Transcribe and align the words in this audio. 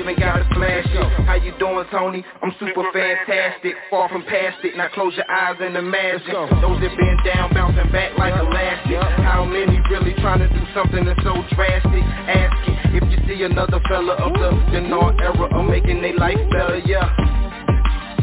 even 0.00 0.16
gotta 0.16 0.48
flash 0.56 0.88
it. 0.88 1.08
How 1.28 1.36
you 1.36 1.52
doing, 1.60 1.84
Tony? 1.92 2.24
I'm 2.42 2.52
super 2.58 2.88
fantastic, 2.92 3.76
far 3.90 4.08
from 4.08 4.24
past 4.24 4.64
it. 4.64 4.76
Now 4.76 4.88
close 4.94 5.12
your 5.14 5.30
eyes 5.30 5.56
and 5.60 5.76
imagine 5.76 6.32
those 6.64 6.80
that 6.80 6.92
been 6.96 7.18
down, 7.24 7.52
bouncing 7.52 7.92
back 7.92 8.16
like 8.16 8.32
elastic. 8.32 8.96
How 9.20 9.44
many 9.44 9.78
really 9.90 10.14
trying 10.24 10.40
to 10.40 10.48
do 10.48 10.62
something 10.72 11.04
that's 11.04 11.20
so 11.22 11.36
drastic? 11.52 12.04
Ask 12.24 12.56
it 12.68 13.02
if 13.02 13.04
you 13.12 13.18
see 13.28 13.42
another 13.44 13.80
fella 13.88 14.16
of 14.16 14.32
the 14.32 14.50
Denard 14.72 15.20
era 15.20 15.46
of 15.52 15.68
making 15.68 16.00
their 16.00 16.16
life 16.16 16.40
better, 16.50 16.80
yeah. 16.86 17.12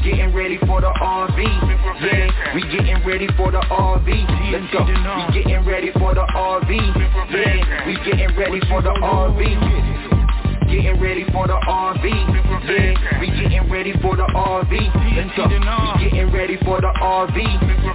Getting 0.04 0.34
ready 0.34 0.58
for 0.66 0.82
the 0.82 0.88
RV, 0.88 1.38
yeah. 1.38 2.56
We 2.56 2.62
getting 2.74 3.06
ready 3.06 3.28
for 3.38 3.52
the 3.52 3.60
RV. 3.60 4.08
Let's 4.52 4.72
go. 4.74 4.82
We 4.82 5.44
getting 5.44 5.66
ready 5.66 5.92
for 5.94 6.16
the 6.16 6.26
RV, 6.26 6.72
yeah. 7.30 7.86
We 7.86 7.94
getting 8.10 8.36
ready 8.38 8.62
for 8.68 8.82
the 8.82 8.90
RV. 8.98 9.97
Getting 10.68 11.00
ready 11.00 11.24
for 11.32 11.48
the 11.48 11.54
RV, 11.54 12.04
yeah. 12.04 13.20
We 13.20 13.28
getting 13.28 13.72
ready 13.72 13.94
for 14.02 14.16
the 14.16 14.28
RV. 14.36 14.72
Let's. 15.16 15.38
We 15.48 16.10
getting 16.10 16.32
ready 16.32 16.58
for 16.66 16.82
the 16.82 16.92
RV, 17.02 17.38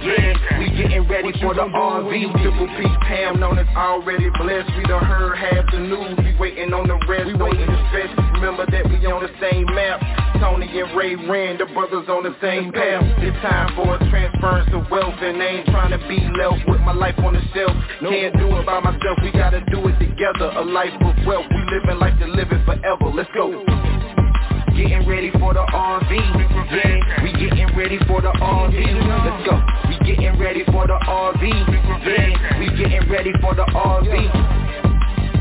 yeah. 0.01 0.59
We 0.59 0.69
getting 0.75 1.07
ready 1.07 1.31
for 1.39 1.53
the 1.53 1.61
RV. 1.61 2.41
Triple 2.41 2.67
P 2.67 2.83
Pam 3.05 3.39
known 3.39 3.59
as 3.59 3.67
already 3.75 4.29
blessed. 4.41 4.71
We 4.75 4.83
done 4.85 5.05
heard 5.05 5.37
half 5.37 5.65
the 5.71 5.79
news. 5.79 6.17
We 6.17 6.35
waiting 6.39 6.73
on 6.73 6.87
the 6.87 6.97
rest. 7.07 7.27
We 7.27 7.35
waiting 7.35 7.67
to 7.67 7.87
stretch. 7.89 8.32
Remember 8.43 8.67
that 8.75 8.83
we 8.91 8.99
on 9.07 9.23
the 9.23 9.31
same 9.39 9.63
map. 9.71 10.03
Tony 10.43 10.67
and 10.67 10.91
Ray 10.99 11.15
Rand, 11.15 11.63
the 11.63 11.65
brothers 11.71 12.11
on 12.11 12.27
the 12.27 12.35
same 12.43 12.75
path. 12.75 12.99
It's 13.23 13.39
time 13.39 13.71
for 13.71 13.95
a 13.95 13.99
transference 14.11 14.67
of 14.75 14.83
wealth, 14.91 15.15
and 15.23 15.39
I 15.39 15.63
ain't 15.63 15.67
trying 15.71 15.95
to 15.95 16.01
be 16.11 16.19
left 16.35 16.67
with 16.67 16.83
my 16.83 16.91
life 16.91 17.15
on 17.23 17.39
the 17.39 17.43
shelf. 17.55 17.71
Can't 18.03 18.35
do 18.35 18.51
it 18.59 18.65
by 18.67 18.83
myself. 18.83 19.15
We 19.23 19.31
gotta 19.31 19.63
do 19.71 19.87
it 19.87 19.95
together. 19.95 20.59
A 20.59 20.63
life 20.67 20.91
of 20.91 21.15
wealth. 21.23 21.47
We 21.47 21.61
living 21.71 22.03
like 22.03 22.19
to 22.19 22.27
live 22.27 22.51
it 22.51 22.59
forever. 22.67 23.15
Let's 23.15 23.31
go. 23.31 23.47
Getting 24.75 25.07
ready 25.07 25.31
for 25.39 25.55
the 25.55 25.63
RV, 25.63 26.11
yeah. 26.11 27.23
We 27.23 27.31
getting 27.39 27.71
ready 27.79 27.95
for 28.11 28.19
the 28.19 28.35
RV. 28.43 28.75
Let's 28.75 29.39
go. 29.47 29.55
We 29.87 29.95
getting 30.03 30.35
ready 30.35 30.67
for 30.67 30.83
the 30.83 30.99
RV, 30.99 31.43
yeah. 31.47 32.59
We 32.59 32.67
getting 32.75 33.07
ready 33.07 33.31
for 33.39 33.55
the 33.55 33.63
RV. 33.71 34.62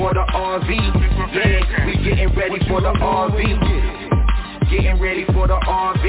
for 0.00 0.14
the 0.14 0.24
RV, 0.32 0.70
yeah. 1.36 1.84
We 1.84 1.92
getting 2.02 2.32
ready 2.34 2.58
for 2.66 2.80
the 2.80 2.88
RV. 2.88 3.36
Getting 4.70 4.98
ready 4.98 5.26
for 5.26 5.46
the 5.46 5.60
RV, 5.60 6.04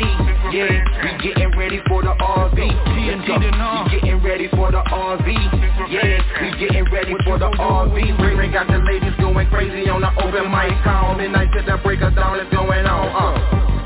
yeah. 0.55 0.79
We 1.03 1.11
getting 1.19 1.51
ready 1.59 1.81
for 1.89 2.01
the 2.01 2.15
RV. 2.15 2.55
We 2.55 3.99
getting 3.99 4.23
ready 4.23 4.47
for 4.47 4.71
the 4.71 4.79
RV, 4.79 5.27
yeah. 5.91 6.23
We 6.39 6.57
getting 6.57 6.85
ready 6.89 7.15
for 7.25 7.37
the 7.37 7.51
RV. 7.51 8.37
Ray 8.37 8.49
got 8.49 8.67
the 8.67 8.79
ladies 8.79 9.13
going 9.19 9.49
crazy 9.49 9.89
on 9.89 9.99
the 9.99 10.11
open 10.23 10.49
mic 10.49 10.71
call. 10.85 11.15
Midnight 11.15 11.51
to 11.51 11.61
the 11.61 11.77
break 11.83 12.01
of 12.01 12.15
dawn 12.15 12.39
is 12.39 12.47
going 12.53 12.85
on. 12.85 13.67
Uh. 13.67 13.70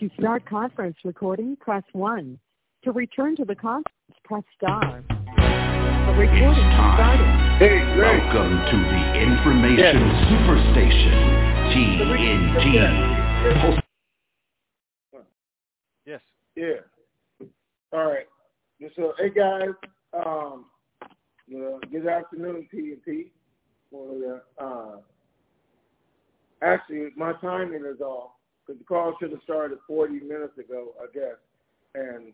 To 0.00 0.08
start 0.18 0.46
conference 0.46 0.96
recording, 1.04 1.56
press 1.56 1.82
1. 1.92 2.38
To 2.84 2.92
return 2.92 3.36
to 3.36 3.44
the 3.44 3.54
conference, 3.54 3.84
press 4.24 4.42
star. 4.56 5.04
The 5.06 6.12
recording 6.16 6.42
is 6.42 6.72
starting. 6.72 7.26
Hey, 7.58 7.84
Ray. 8.00 8.18
Welcome 8.18 8.64
to 8.64 8.76
the 8.80 9.20
Information 9.20 10.00
Superstation, 10.32 11.12
TNT. 11.74 12.64
Yes. 16.06 16.20
Yeah. 16.56 17.46
All 17.92 18.06
right. 18.06 18.26
So, 18.96 19.12
hey 19.18 19.28
guys, 19.28 19.68
um, 20.14 20.64
uh, 21.02 21.76
good 21.92 22.06
afternoon, 22.06 22.66
TNT. 22.74 23.32
Well, 23.90 24.40
uh, 24.58 24.64
uh, 24.64 24.96
actually, 26.62 27.10
my 27.18 27.34
timing 27.42 27.84
is 27.84 28.00
off 28.00 28.30
because 28.70 28.78
the 28.78 28.84
call 28.84 29.16
should 29.18 29.30
have 29.32 29.42
started 29.42 29.78
40 29.86 30.20
minutes 30.20 30.56
ago, 30.58 30.94
I 31.00 31.06
guess, 31.12 31.36
and 31.94 32.32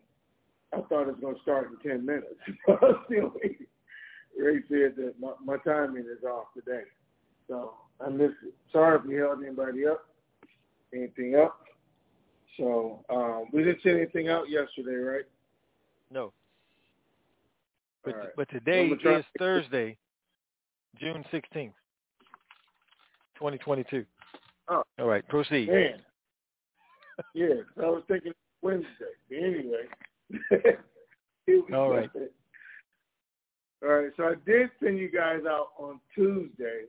I 0.73 0.81
thought 0.87 1.07
it 1.07 1.13
was 1.13 1.21
going 1.21 1.35
to 1.35 1.41
start 1.41 1.69
in 1.83 1.89
10 1.89 2.05
minutes. 2.05 2.35
Still 3.05 3.33
waiting. 3.35 3.65
Ray 4.39 4.59
said 4.69 4.95
that 4.97 5.13
my, 5.19 5.31
my 5.43 5.57
timing 5.65 6.03
is 6.03 6.23
off 6.23 6.47
today, 6.53 6.83
so 7.47 7.73
I 7.99 8.09
missed 8.09 8.35
it. 8.45 8.53
Sorry 8.71 8.99
if 8.99 9.05
we 9.05 9.15
held 9.15 9.43
anybody 9.43 9.87
up, 9.87 10.05
anything 10.93 11.35
up. 11.35 11.59
So 12.57 13.03
um, 13.09 13.45
we 13.51 13.63
didn't 13.63 13.81
send 13.81 13.97
anything 13.97 14.29
out 14.29 14.47
yesterday, 14.47 14.95
right? 14.95 15.23
No. 16.11 16.33
But 18.05 18.15
right. 18.15 18.29
but 18.35 18.49
today 18.49 18.87
is 18.89 19.25
Thursday, 19.39 19.97
June 20.99 21.25
sixteenth, 21.31 21.73
twenty 23.35 23.57
twenty 23.57 23.83
two. 23.89 24.05
Oh. 24.69 24.83
All 24.99 25.07
right, 25.07 25.27
proceed. 25.27 25.67
Man. 25.67 25.99
Yeah, 27.33 27.47
I 27.81 27.85
was 27.85 28.03
thinking 28.07 28.33
Wednesday. 28.61 28.87
Anyway. 29.31 29.85
all 31.73 31.89
right. 31.89 32.09
All 33.83 33.89
right. 33.89 34.11
so 34.17 34.23
I 34.23 34.33
did 34.45 34.69
send 34.83 34.97
you 34.97 35.09
guys 35.09 35.41
out 35.47 35.69
on 35.77 35.99
Tuesday 36.13 36.83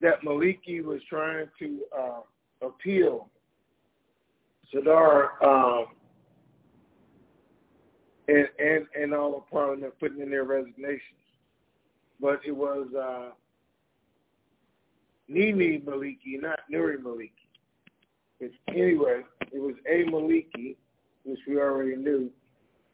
that 0.00 0.20
Maliki 0.22 0.82
was 0.84 1.00
trying 1.08 1.46
to 1.58 1.78
uh, 1.98 2.66
appeal 2.66 3.28
Sadar 4.74 5.42
um, 5.44 5.86
and, 8.28 8.48
and 8.58 8.86
and 9.00 9.14
all 9.14 9.36
of 9.36 9.50
Parliament 9.50 9.92
putting 10.00 10.20
in 10.20 10.30
their 10.30 10.44
resignations, 10.44 11.00
but 12.20 12.40
it 12.46 12.52
was 12.52 12.88
uh, 12.98 13.30
Nini 15.28 15.80
Maliki, 15.80 16.40
not 16.40 16.60
Nuri 16.72 16.96
Maliki. 16.96 17.41
Anyway, 18.68 19.20
it 19.52 19.60
was 19.60 19.74
a 19.86 20.10
Maliki, 20.10 20.76
which 21.24 21.38
we 21.46 21.58
already 21.58 21.96
knew, 21.96 22.30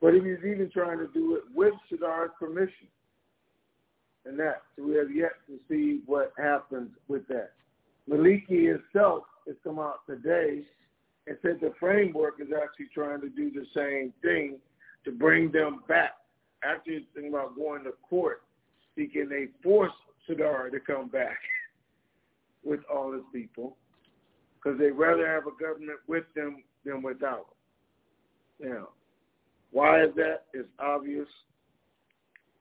but 0.01 0.13
he 0.13 0.21
was 0.21 0.39
even 0.41 0.71
trying 0.73 0.99
to 0.99 1.09
do 1.15 1.37
it 1.37 1.43
with 1.55 1.75
Sadar's 1.91 2.31
permission. 2.39 2.89
And 4.27 4.39
that, 4.39 4.63
so 4.77 4.85
we 4.85 4.97
have 4.97 5.15
yet 5.15 5.33
to 5.47 5.59
see 5.69 6.01
what 6.05 6.33
happens 6.37 6.91
with 7.09 7.27
that. 7.29 7.53
Maliki 8.11 8.69
himself 8.69 9.25
has 9.47 9.57
come 9.65 9.79
out 9.79 10.01
today 10.07 10.63
and 11.27 11.37
said 11.43 11.59
the 11.61 11.73
framework 11.81 12.35
is 12.41 12.49
actually 12.55 12.89
trying 12.93 13.21
to 13.21 13.29
do 13.31 13.51
the 13.51 13.65
same 13.75 14.13
thing 14.23 14.59
to 15.05 15.13
bring 15.13 15.51
them 15.51 15.81
back. 15.89 16.13
After 16.63 16.77
Actually, 16.77 17.07
thinking 17.15 17.33
about 17.33 17.55
going 17.55 17.85
to 17.85 17.93
court, 18.09 18.43
seeking 18.97 19.29
they 19.29 19.47
force 19.63 19.93
Sadar 20.29 20.73
to 20.73 20.81
come 20.81 21.09
back 21.09 21.39
with 22.65 22.81
all 22.93 23.13
his 23.13 23.23
people 23.33 23.77
because 24.63 24.79
they'd 24.79 24.91
rather 24.91 25.27
have 25.27 25.47
a 25.47 25.63
government 25.63 25.99
with 26.07 26.25
them 26.35 26.63
than 26.85 27.03
without 27.03 27.47
them. 28.61 28.71
Now, 28.71 28.89
why 29.71 30.03
is 30.05 30.15
that? 30.17 30.45
It's 30.53 30.69
obvious. 30.79 31.29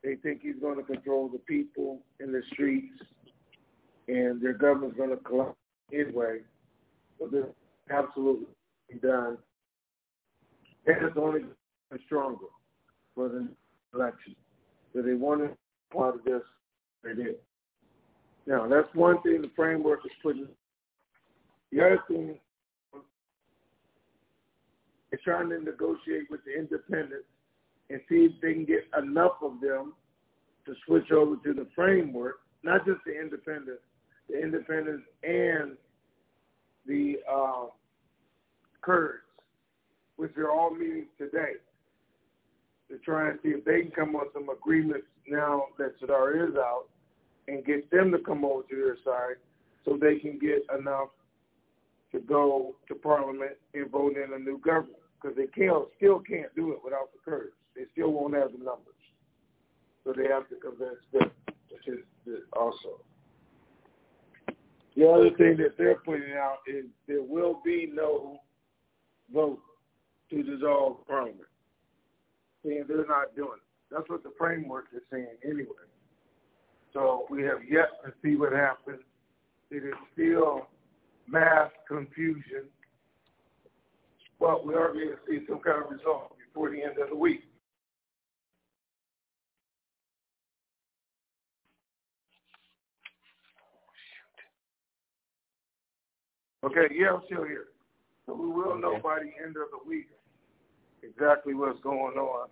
They 0.03 0.15
think 0.15 0.41
he's 0.41 0.59
going 0.61 0.77
to 0.77 0.83
control 0.83 1.27
the 1.27 1.39
people 1.39 1.99
in 2.19 2.31
the 2.31 2.41
streets, 2.53 2.93
and 4.07 4.41
their 4.41 4.53
government's 4.53 4.97
going 4.97 5.09
to 5.09 5.17
collapse 5.17 5.57
anyway. 5.91 6.39
But 7.19 7.31
they're 7.31 7.49
absolutely 7.89 8.47
done. 9.01 9.37
And 10.85 10.97
it's 11.05 11.17
only 11.17 11.41
stronger 12.05 12.45
for 13.15 13.29
the 13.29 13.47
election. 13.93 14.35
So 14.93 15.01
they 15.01 15.13
wanted 15.13 15.55
part 15.91 16.15
of 16.15 16.23
this, 16.23 16.41
they 17.03 17.13
did. 17.13 17.35
Now, 18.45 18.67
that's 18.67 18.87
one 18.93 19.21
thing 19.23 19.41
the 19.41 19.51
framework 19.55 19.99
is 20.05 20.11
putting. 20.21 20.47
The 21.71 21.81
other 21.81 21.99
thing 22.07 22.39
is 25.11 25.19
trying 25.23 25.49
to 25.49 25.59
negotiate 25.59 26.29
with 26.29 26.41
the 26.45 26.57
independents 26.57 27.27
and 27.89 28.01
see 28.09 28.27
if 28.29 28.41
they 28.41 28.53
can 28.53 28.65
get 28.65 28.85
enough 28.97 29.33
of 29.41 29.59
them 29.61 29.93
to 30.65 30.73
switch 30.85 31.11
over 31.11 31.35
to 31.37 31.53
the 31.53 31.67
framework, 31.75 32.39
not 32.63 32.85
just 32.85 32.99
the 33.05 33.19
independents, 33.19 33.81
the 34.29 34.41
independents 34.41 35.03
and 35.23 35.77
the 36.85 37.15
uh, 37.31 37.67
Kurds, 38.81 39.23
which 40.17 40.31
are 40.37 40.51
all 40.51 40.71
meeting 40.73 41.07
today 41.17 41.53
to 42.89 42.97
try 42.99 43.29
and 43.29 43.39
see 43.43 43.49
if 43.49 43.65
they 43.65 43.81
can 43.81 43.91
come 43.91 44.15
up 44.15 44.23
with 44.33 44.33
some 44.33 44.49
agreements 44.49 45.07
now 45.27 45.65
that 45.77 45.99
Sadar 45.99 46.49
is 46.49 46.55
out 46.55 46.85
and 47.47 47.65
get 47.65 47.89
them 47.91 48.11
to 48.11 48.19
come 48.19 48.45
over 48.45 48.63
to 48.63 48.75
their 48.75 48.97
side 49.03 49.35
so 49.83 49.97
they 49.99 50.19
can 50.19 50.39
get 50.39 50.65
enough 50.77 51.09
to 52.11 52.19
go 52.19 52.75
to 52.87 52.95
Parliament 52.95 53.53
and 53.73 53.91
vote 53.91 54.15
in 54.15 54.33
a 54.33 54.39
new 54.39 54.59
government 54.59 54.97
because 55.21 55.35
they 55.35 55.47
can't, 55.47 55.85
still 55.97 56.19
can't 56.19 56.53
do 56.55 56.71
it 56.71 56.79
without 56.83 57.11
the 57.13 57.19
Kurds. 57.23 57.53
They 57.75 57.83
still 57.91 58.11
won't 58.11 58.33
have 58.35 58.51
the 58.51 58.59
numbers. 58.59 58.93
So 60.03 60.13
they 60.15 60.27
have 60.29 60.47
to 60.49 60.55
convince 60.55 61.01
them, 61.11 61.31
which 61.69 61.87
is 61.87 62.03
also. 62.53 63.01
The 64.95 65.07
other 65.07 65.29
thing 65.37 65.57
that 65.57 65.77
they're 65.77 65.95
putting 65.95 66.33
out 66.33 66.57
is 66.67 66.85
there 67.07 67.21
will 67.21 67.61
be 67.63 67.91
no 67.93 68.39
vote 69.31 69.59
to 70.31 70.43
dissolve 70.43 71.05
Parliament. 71.07 71.41
Saying 72.65 72.85
they're 72.87 73.05
not 73.05 73.35
doing 73.35 73.57
it. 73.57 73.93
That's 73.93 74.09
what 74.09 74.23
the 74.23 74.31
framework 74.37 74.85
is 74.95 75.01
saying 75.11 75.27
anyway. 75.45 75.67
So 76.93 77.25
we 77.29 77.43
have 77.43 77.59
yet 77.69 77.89
to 78.05 78.13
see 78.23 78.35
what 78.35 78.53
happens. 78.53 79.01
It 79.69 79.83
is 79.83 79.93
still 80.13 80.67
mass 81.27 81.69
confusion, 81.87 82.65
but 84.39 84.65
we 84.65 84.73
are 84.73 84.93
going 84.93 85.09
to 85.09 85.17
see 85.29 85.45
some 85.47 85.59
kind 85.59 85.83
of 85.83 85.91
result 85.91 86.35
before 86.45 86.69
the 86.69 86.81
end 86.81 86.97
of 87.01 87.09
the 87.09 87.15
week. 87.15 87.41
Okay, 96.63 96.93
yeah, 96.93 97.13
I'm 97.13 97.21
still 97.25 97.45
here. 97.45 97.67
So 98.25 98.33
we 98.33 98.47
will 98.47 98.77
know 98.77 98.99
by 99.01 99.19
the 99.19 99.31
end 99.45 99.55
of 99.55 99.71
the 99.71 99.87
week 99.87 100.07
exactly 101.01 101.53
what's 101.53 101.79
going 101.81 102.17
on 102.17 102.49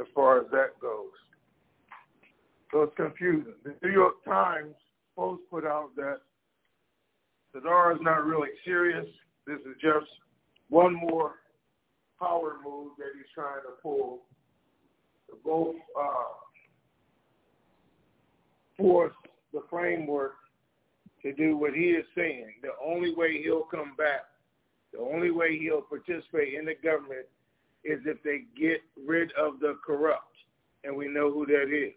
as 0.00 0.06
far 0.14 0.40
as 0.40 0.46
that 0.50 0.78
goes. 0.80 1.12
So 2.72 2.82
it's 2.82 2.96
confusing. 2.96 3.54
The 3.64 3.74
New 3.82 3.92
York 3.92 4.24
Times 4.24 4.74
post 5.14 5.42
put 5.50 5.64
out 5.64 5.90
that 5.96 6.20
Sadar 7.56 7.94
is 7.94 8.00
not 8.02 8.26
really 8.26 8.50
serious. 8.64 9.06
This 9.46 9.58
is 9.60 9.76
just 9.80 10.06
one 10.68 10.94
more 10.94 11.32
power 12.18 12.56
move 12.64 12.92
that 12.98 13.08
he's 13.16 13.26
trying 13.34 13.62
to 13.62 13.80
pull 13.82 14.20
to 15.28 15.36
both 15.44 15.76
uh, 15.98 16.34
force 18.76 19.14
the 19.52 19.62
framework 19.70 20.34
to 21.22 21.32
do 21.32 21.56
what 21.56 21.74
he 21.74 21.90
is 21.90 22.04
saying. 22.14 22.52
The 22.62 22.70
only 22.84 23.14
way 23.14 23.42
he'll 23.42 23.62
come 23.64 23.94
back, 23.96 24.24
the 24.92 25.00
only 25.00 25.30
way 25.30 25.58
he'll 25.58 25.82
participate 25.82 26.54
in 26.54 26.66
the 26.66 26.74
government 26.82 27.26
is 27.84 28.00
if 28.04 28.22
they 28.22 28.42
get 28.60 28.80
rid 29.06 29.30
of 29.32 29.60
the 29.60 29.78
corrupt. 29.84 30.22
And 30.84 30.96
we 30.96 31.08
know 31.08 31.32
who 31.32 31.46
that 31.46 31.72
is. 31.72 31.94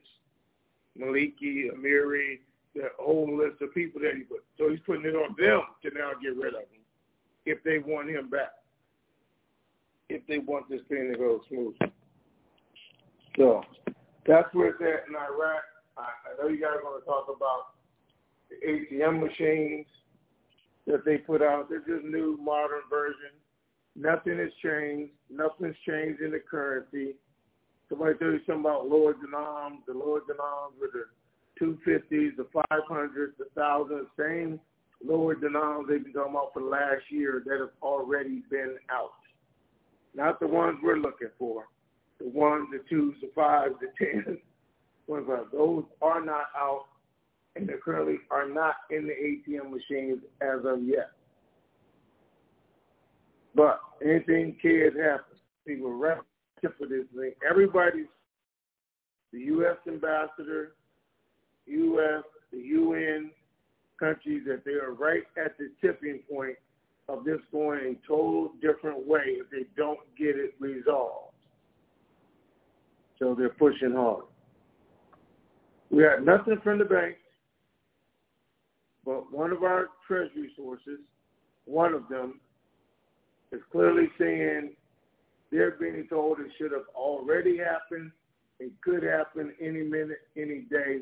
Maliki, 0.99 1.69
Amiri, 1.71 2.39
that 2.75 2.91
whole 2.99 3.37
list 3.37 3.61
of 3.61 3.73
people 3.73 4.01
that 4.01 4.13
he 4.15 4.23
put. 4.23 4.43
So 4.57 4.69
he's 4.69 4.79
putting 4.85 5.05
it 5.05 5.15
on 5.15 5.35
them 5.37 5.61
to 5.83 5.97
now 5.97 6.11
get 6.21 6.35
rid 6.35 6.53
of 6.53 6.61
him 6.61 6.83
if 7.45 7.63
they 7.63 7.79
want 7.79 8.09
him 8.09 8.29
back. 8.29 8.53
If 10.09 10.25
they 10.27 10.39
want 10.39 10.69
this 10.69 10.81
thing 10.89 11.11
to 11.11 11.17
go 11.17 11.41
smooth. 11.49 11.75
So 13.37 13.61
that's 14.25 14.53
where 14.53 14.69
it's 14.69 14.81
at 14.81 15.07
in 15.07 15.15
Iraq. 15.15 15.63
I, 15.97 16.01
I 16.01 16.41
know 16.41 16.49
you 16.49 16.61
guys 16.61 16.77
want 16.83 17.03
to 17.03 17.05
talk 17.05 17.27
about 17.35 17.73
the 18.49 18.55
ATM 18.65 19.19
machines 19.19 19.85
that 20.87 21.05
they 21.05 21.17
put 21.17 21.41
out. 21.41 21.69
They're 21.69 21.79
just 21.79 22.05
new, 22.05 22.37
modern 22.41 22.81
version. 22.89 23.37
Nothing 23.95 24.37
has 24.39 24.49
changed. 24.63 25.13
Nothing's 25.29 25.75
changed 25.87 26.21
in 26.21 26.31
the 26.31 26.39
currency. 26.39 27.15
Somebody 27.89 28.17
tell 28.17 28.31
you 28.31 28.39
something 28.45 28.61
about 28.61 28.87
lower 28.87 29.13
denoms, 29.13 29.81
the 29.87 29.93
lower 29.93 30.21
denoms 30.27 30.77
with 30.79 30.91
the 30.93 31.05
250s, 31.61 32.35
the 32.37 32.47
500s, 32.53 33.31
the 33.37 33.45
1000s, 33.57 34.05
same 34.17 34.59
lower 35.05 35.35
denoms 35.35 35.87
they've 35.89 36.03
been 36.03 36.13
talking 36.13 36.33
about 36.33 36.53
for 36.53 36.61
last 36.61 37.03
year 37.09 37.41
that 37.45 37.59
have 37.59 37.69
already 37.81 38.43
been 38.49 38.75
out. 38.91 39.11
Not 40.15 40.39
the 40.39 40.47
ones 40.47 40.77
we're 40.83 40.97
looking 40.97 41.29
for. 41.37 41.65
The 42.19 42.27
ones, 42.27 42.67
the 42.71 42.83
twos, 42.89 43.15
the 43.21 43.29
fives, 43.33 43.75
the 43.79 43.87
tens. 43.97 44.37
Those 45.07 45.83
are 46.01 46.23
not 46.23 46.45
out 46.55 46.85
and 47.55 47.67
they 47.67 47.73
currently 47.83 48.17
are 48.29 48.47
not 48.47 48.75
in 48.91 49.07
the 49.07 49.13
ATM 49.13 49.71
machines 49.71 50.19
as 50.41 50.65
of 50.65 50.83
yet. 50.83 51.11
But 53.55 53.79
anything 54.03 54.55
can 54.61 54.91
happen. 55.01 55.37
People 55.65 55.93
wrap 55.93 56.23
for 56.61 56.87
this 56.87 57.05
thing. 57.15 57.33
Everybody's 57.49 58.05
the 59.33 59.39
U.S. 59.39 59.77
ambassador, 59.87 60.73
U.S., 61.69 62.23
the 62.51 62.59
UN 62.59 63.31
countries 63.99 64.43
that 64.47 64.63
they 64.65 64.73
are 64.73 64.93
right 64.93 65.23
at 65.43 65.57
the 65.57 65.69
tipping 65.81 66.19
point 66.31 66.55
of 67.07 67.23
this 67.23 67.39
going 67.51 67.79
a 67.79 68.07
total 68.07 68.51
different 68.61 69.05
way 69.07 69.21
if 69.25 69.49
they 69.49 69.65
don't 69.75 69.99
get 70.17 70.35
it 70.35 70.53
resolved. 70.59 71.33
So 73.17 73.35
they're 73.37 73.49
pushing 73.49 73.93
hard. 73.93 74.25
We 75.91 76.03
had 76.03 76.23
nothing 76.23 76.59
from 76.63 76.77
the 76.77 76.85
banks, 76.85 77.19
but 79.03 79.31
one 79.33 79.51
of 79.51 79.63
our 79.63 79.87
treasury 80.07 80.51
sources, 80.55 80.99
one 81.65 81.93
of 81.93 82.07
them, 82.09 82.39
is 83.51 83.59
clearly 83.71 84.07
saying 84.19 84.73
they're 85.51 85.71
being 85.71 86.05
told 86.09 86.39
it 86.39 86.51
should 86.59 86.71
have 86.71 86.87
already 86.95 87.57
happened 87.57 88.11
It 88.59 88.71
could 88.81 89.03
happen 89.03 89.53
any 89.59 89.81
minute, 89.81 90.19
any 90.37 90.61
day, 90.69 90.99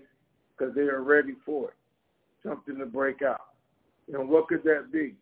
because 0.57 0.73
they 0.75 0.81
are 0.81 1.01
ready 1.01 1.33
for 1.45 1.69
it. 1.69 1.75
Something 2.43 2.77
to 2.77 2.85
break 2.85 3.21
out. 3.21 3.41
Know, 4.07 4.21
what 4.21 4.47
could 4.47 4.63
that 4.63 4.91
be? 4.91 5.15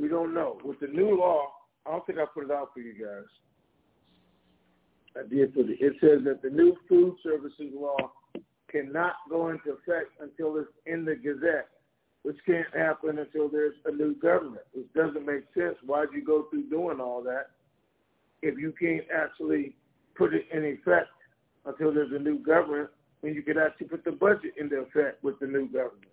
We 0.00 0.08
don't 0.08 0.34
know. 0.34 0.58
With 0.64 0.80
the 0.80 0.86
new 0.86 1.18
law, 1.18 1.48
I 1.86 1.90
don't 1.90 2.06
think 2.06 2.18
I 2.18 2.24
put 2.32 2.44
it 2.44 2.50
out 2.50 2.70
for 2.72 2.80
you 2.80 2.94
guys. 2.94 3.24
I 5.16 5.28
did 5.28 5.54
put 5.54 5.70
it. 5.70 5.78
It 5.80 5.94
says 6.00 6.24
that 6.24 6.42
the 6.42 6.50
new 6.50 6.76
food 6.88 7.16
services 7.22 7.72
law 7.74 7.96
cannot 8.70 9.14
go 9.30 9.48
into 9.48 9.70
effect 9.70 10.10
until 10.20 10.56
it's 10.58 10.68
in 10.86 11.04
the 11.04 11.14
Gazette, 11.14 11.68
which 12.22 12.36
can't 12.44 12.66
happen 12.74 13.18
until 13.18 13.48
there's 13.48 13.74
a 13.86 13.92
new 13.92 14.14
government, 14.16 14.64
which 14.72 14.92
doesn't 14.94 15.24
make 15.24 15.44
sense. 15.54 15.76
Why'd 15.84 16.08
you 16.14 16.24
go 16.24 16.46
through 16.50 16.68
doing 16.68 17.00
all 17.00 17.22
that 17.22 17.50
if 18.42 18.58
you 18.58 18.72
can't 18.78 19.04
actually 19.14 19.74
put 20.16 20.34
it 20.34 20.44
in 20.52 20.64
effect 20.64 21.08
until 21.66 21.92
there's 21.92 22.12
a 22.12 22.18
new 22.18 22.38
government 22.38 22.88
when 23.20 23.34
you 23.34 23.42
could 23.42 23.58
actually 23.58 23.88
put 23.88 24.04
the 24.04 24.12
budget 24.12 24.54
into 24.58 24.76
effect 24.76 25.22
with 25.22 25.38
the 25.40 25.46
new 25.46 25.66
government? 25.66 26.08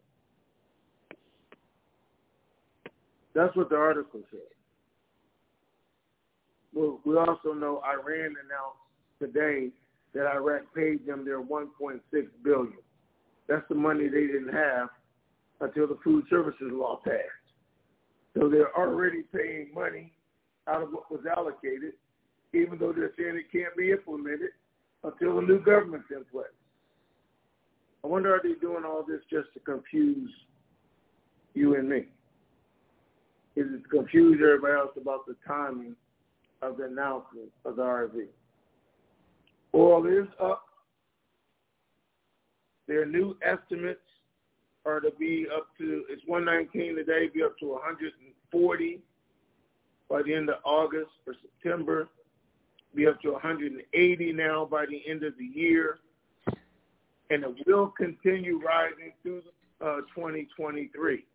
That's 3.34 3.56
what 3.56 3.70
the 3.70 3.76
article 3.76 4.22
said. 4.30 4.40
Well, 6.74 7.00
we 7.06 7.18
also 7.18 7.54
know 7.54 7.82
Iran 7.86 8.36
announced 8.44 8.82
today 9.20 9.70
that 10.14 10.28
Iraq 10.28 10.62
paid 10.76 11.06
them 11.06 11.26
their 11.26 11.42
1.6 11.42 12.00
billion. 12.44 12.74
That's 13.48 13.68
the 13.70 13.76
money 13.76 14.08
they 14.08 14.28
didn't 14.28 14.54
have 14.54 14.90
until 15.62 15.88
the 15.88 15.98
food 16.04 16.26
services 16.30 16.72
law 16.72 17.00
passed. 17.04 17.28
So 18.36 18.50
they're 18.50 18.76
already 18.76 19.24
paying 19.34 19.70
money 19.74 20.14
out 20.68 20.82
of 20.82 20.90
what 20.90 21.12
was 21.12 21.22
allocated, 21.38 21.94
even 22.54 22.78
though 22.80 22.94
they're 22.94 23.14
saying 23.18 23.38
it 23.38 23.52
can't 23.52 23.76
be 23.78 23.92
implemented 23.92 24.50
until 25.04 25.36
the 25.36 25.42
new 25.42 25.60
government's 25.60 26.08
in 26.12 26.24
place. 26.32 26.48
I 28.04 28.08
wonder 28.08 28.34
are 28.34 28.42
they 28.44 28.54
doing 28.60 28.84
all 28.86 29.04
this 29.08 29.22
just 29.30 29.54
to 29.54 29.60
confuse 29.60 30.32
you 31.54 31.76
and 31.76 31.88
me? 31.88 32.06
Is 33.56 33.68
it 33.70 33.84
to 33.84 33.90
confuse 33.90 34.40
everybody 34.44 34.74
else 34.74 34.92
about 35.00 35.26
the 35.26 35.36
timing 35.48 35.96
of 36.62 36.78
the 36.78 36.86
announcement 36.86 37.50
of 37.66 37.76
the 37.76 37.82
RV? 37.84 38.26
Oil 39.76 40.06
is 40.06 40.28
up. 40.42 40.66
Their 42.88 43.06
new 43.06 43.38
estimates 43.44 44.00
are 44.86 45.00
to 45.00 45.12
be 45.18 45.48
up 45.56 45.68
to 45.78 46.04
it's 46.10 46.22
119 46.26 46.96
today, 46.96 47.30
be 47.34 47.44
up 47.44 47.58
to 47.60 47.68
140 47.68 49.00
by 50.10 50.22
the 50.24 50.34
end 50.34 50.50
of 50.50 50.56
August 50.66 51.12
or 51.26 51.34
September, 51.42 52.10
be 52.96 53.08
up 53.08 53.22
to 53.22 53.32
180 53.32 54.34
now 54.34 54.66
by 54.66 54.86
the 54.86 55.02
end 55.10 55.24
of 55.24 55.34
the 55.38 55.46
year, 55.46 56.00
and 57.30 57.44
it 57.44 57.68
will 57.68 57.88
continue 57.88 58.62
rising 58.64 59.14
through 59.22 59.42
uh, 59.82 60.02
2023. 60.16 61.26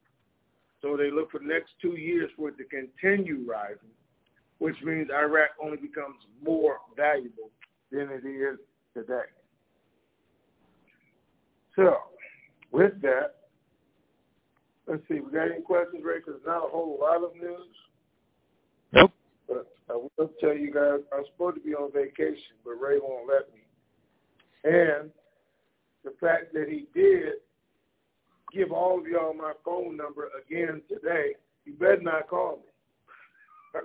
So 0.80 0.96
they 0.96 1.10
look 1.10 1.30
for 1.30 1.40
the 1.40 1.46
next 1.46 1.70
two 1.82 1.96
years 1.96 2.30
for 2.36 2.50
it 2.50 2.58
to 2.58 2.64
continue 2.64 3.44
rising, 3.48 3.90
which 4.58 4.76
means 4.82 5.08
Iraq 5.10 5.50
only 5.62 5.76
becomes 5.76 6.16
more 6.44 6.76
valuable 6.96 7.50
than 7.90 8.08
it 8.10 8.26
is 8.26 8.58
today. 8.94 9.26
So, 11.74 11.96
with 12.72 13.00
that, 13.02 13.34
let's 14.86 15.02
see. 15.08 15.20
We 15.20 15.32
got 15.32 15.50
any 15.50 15.62
questions, 15.62 16.02
Ray? 16.04 16.18
Because 16.18 16.40
not 16.46 16.66
a 16.66 16.68
whole 16.68 16.98
lot 17.00 17.22
of 17.22 17.34
news. 17.34 17.74
Nope. 18.92 19.12
I 19.90 19.94
will 19.94 20.30
tell 20.40 20.54
you 20.54 20.72
guys, 20.72 21.00
I'm 21.12 21.24
supposed 21.32 21.56
to 21.56 21.62
be 21.62 21.74
on 21.74 21.92
vacation, 21.92 22.56
but 22.64 22.72
Ray 22.72 22.98
won't 23.00 23.28
let 23.28 23.52
me. 23.52 23.60
And 24.64 25.10
the 26.04 26.12
fact 26.20 26.52
that 26.52 26.68
he 26.68 26.86
did 26.94 27.34
give 28.52 28.72
all 28.72 28.98
of 28.98 29.06
y'all 29.06 29.34
my 29.34 29.52
phone 29.64 29.96
number 29.96 30.28
again 30.46 30.82
today, 30.88 31.34
you 31.64 31.74
better 31.74 32.02
not 32.02 32.28
call 32.28 32.58
me. 32.58 32.62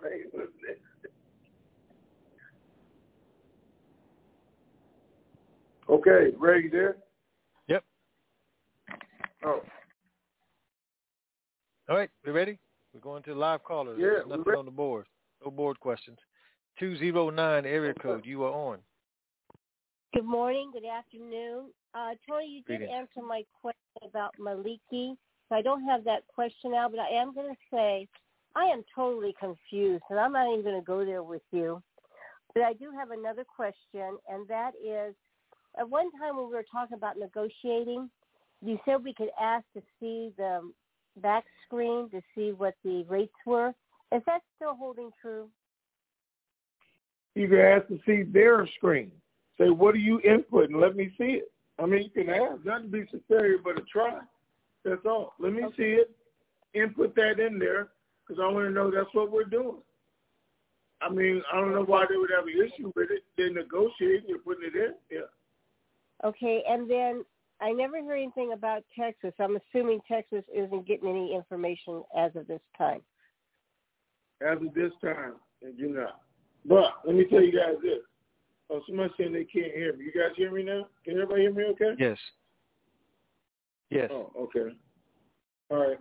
Okay, 5.90 6.32
Ray, 6.40 6.64
you 6.64 6.70
there? 6.70 6.96
Yep. 7.68 7.84
Oh. 9.46 9.62
All 11.90 11.98
right, 11.98 12.10
we 12.26 12.32
ready? 12.32 12.58
We're 12.94 13.02
going 13.02 13.22
to 13.24 13.36
live 13.36 13.64
callers. 13.64 14.00
Yeah, 14.00 14.24
There's 14.26 14.28
nothing 14.28 14.54
on 14.54 14.66
the 14.66 14.72
board. 14.72 15.06
No 15.44 15.52
board 15.52 15.80
questions. 15.80 16.18
209 16.80 17.66
area 17.66 17.94
code. 17.94 18.26
You 18.26 18.44
are 18.44 18.52
on. 18.52 18.80
Good 20.14 20.26
morning, 20.26 20.72
good 20.72 20.86
afternoon. 20.86 21.72
Uh, 21.94 22.12
Tony, 22.28 22.48
you 22.48 22.62
did 22.62 22.80
Greetings. 22.80 22.92
answer 22.94 23.28
my 23.28 23.44
question 23.62 24.10
about 24.10 24.34
Maliki. 24.40 25.16
So 25.50 25.56
I 25.56 25.62
don't 25.62 25.84
have 25.84 26.04
that 26.06 26.24
question 26.34 26.72
now, 26.72 26.88
but 26.88 27.00
I 27.00 27.10
am 27.10 27.34
going 27.34 27.52
to 27.52 27.60
say 27.72 28.08
I 28.56 28.66
am 28.66 28.84
totally 28.96 29.36
confused, 29.40 30.04
and 30.10 30.20
I'm 30.20 30.34
not 30.34 30.52
even 30.52 30.64
going 30.64 30.80
to 30.80 30.86
go 30.86 31.04
there 31.06 31.24
with 31.24 31.42
you. 31.52 31.82
But 32.54 32.64
I 32.64 32.74
do 32.74 32.92
have 32.98 33.12
another 33.12 33.44
question, 33.44 34.18
and 34.30 34.48
that 34.48 34.72
is, 34.84 35.16
at 35.78 35.90
one 35.90 36.12
time 36.20 36.38
when 36.38 36.48
we 36.48 36.56
were 36.56 36.66
talking 36.72 36.96
about 36.96 37.18
negotiating, 37.18 38.10
you 38.62 38.80
said 38.86 39.04
we 39.04 39.14
could 39.14 39.32
ask 39.42 39.66
to 39.74 39.82
see 40.00 40.32
the 40.38 40.62
back 41.18 41.44
screen 41.66 42.10
to 42.12 42.22
see 42.36 42.52
what 42.52 42.76
the 42.84 43.04
rates 43.10 43.34
were. 43.46 43.74
Is 44.14 44.22
that 44.28 44.42
still 44.56 44.76
holding 44.76 45.10
true? 45.20 45.50
You 47.36 47.48
can 47.48 47.60
ask 47.60 47.88
to 47.88 48.00
see 48.06 48.24
their 48.24 48.68
screen. 48.76 49.12
Say, 49.58 49.70
what 49.70 49.96
are 49.96 50.00
you 50.00 50.20
inputting? 50.20 50.80
Let 50.80 50.96
me 50.96 51.12
see 51.18 51.40
it. 51.42 51.52
I 51.80 51.88
mean, 51.88 52.04
you 52.04 52.24
can 52.24 52.30
ask. 52.32 52.64
Nothing 52.64 52.92
to 52.92 52.92
be 52.92 53.06
superior 53.12 53.58
but 53.64 53.80
a 53.80 53.82
try. 53.92 54.20
That's 54.86 55.06
all. 55.06 55.34
Let 55.40 55.54
me 55.54 55.64
see 55.76 55.98
it. 56.02 56.12
Input 56.76 57.16
that 57.16 57.40
in 57.40 57.58
there 57.58 57.90
because 58.28 58.42
I 58.42 58.52
want 58.52 58.68
to 58.68 58.72
know 58.72 58.92
that's 58.92 59.14
what 59.14 59.32
we're 59.32 59.46
doing. 59.46 59.78
I 61.02 61.10
mean, 61.10 61.42
I 61.52 61.60
don't 61.60 61.74
know 61.74 61.84
why 61.84 62.06
they 62.10 62.16
would 62.16 62.30
have 62.36 62.46
an 62.46 62.54
issue 62.54 62.92
with 62.96 63.10
it. 63.12 63.24
They're 63.38 63.52
negotiating. 63.52 64.26
You're 64.28 64.40
putting 64.40 64.68
it 64.68 64.76
in. 64.76 64.94
Yeah. 65.12 66.28
Okay, 66.28 66.64
and 66.68 66.90
then 66.90 67.26
I 67.62 67.72
never 67.72 68.04
heard 68.04 68.18
anything 68.18 68.54
about 68.54 68.84
Texas. 68.98 69.34
I'm 69.40 69.58
assuming 69.58 70.00
Texas 70.08 70.44
isn't 70.54 70.88
getting 70.88 71.10
any 71.10 71.36
information 71.36 72.04
as 72.18 72.36
of 72.36 72.48
this 72.48 72.62
time. 72.78 73.02
As 74.46 74.58
of 74.58 74.74
this 74.74 74.92
time, 75.02 75.34
they 75.62 75.72
do 75.72 75.90
not. 75.90 76.22
But 76.66 76.94
let 77.06 77.16
me 77.16 77.26
tell 77.26 77.42
you 77.42 77.52
guys 77.52 77.76
this. 77.82 78.00
Oh, 78.70 78.82
somebody's 78.88 79.14
saying 79.18 79.34
they 79.34 79.44
can't 79.46 79.74
hear 79.74 79.96
me. 79.96 80.06
You 80.06 80.12
guys 80.12 80.32
hear 80.36 80.52
me 80.52 80.64
now? 80.64 80.88
Can 81.06 81.14
everybody 81.14 81.42
hear 81.44 81.54
me 81.54 81.64
okay? 81.72 81.94
Yes. 81.98 82.18
Yes. 83.90 84.10
Oh, 84.12 84.32
okay. 84.38 84.76
All 85.70 85.78
right. 85.78 86.00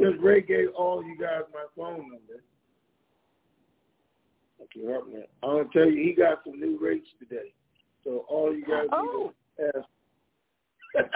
Since 0.00 0.16
Ray 0.20 0.40
gave 0.40 0.68
all 0.76 1.04
you 1.04 1.16
guys 1.18 1.42
my 1.52 1.64
phone 1.76 1.98
number, 1.98 2.42
okay, 4.62 4.86
help 4.90 5.08
me. 5.08 5.24
I'm 5.42 5.58
gonna 5.58 5.68
tell 5.72 5.90
you 5.90 6.02
he 6.02 6.14
got 6.14 6.38
some 6.44 6.58
new 6.58 6.78
rates 6.80 7.08
today. 7.18 7.52
So 8.02 8.24
all 8.28 8.54
you 8.54 8.64
guys 8.64 8.86
Oh. 8.92 9.32
need 9.58 9.64
to 9.64 9.72
oh. 9.76 11.02
ask. 11.04 11.10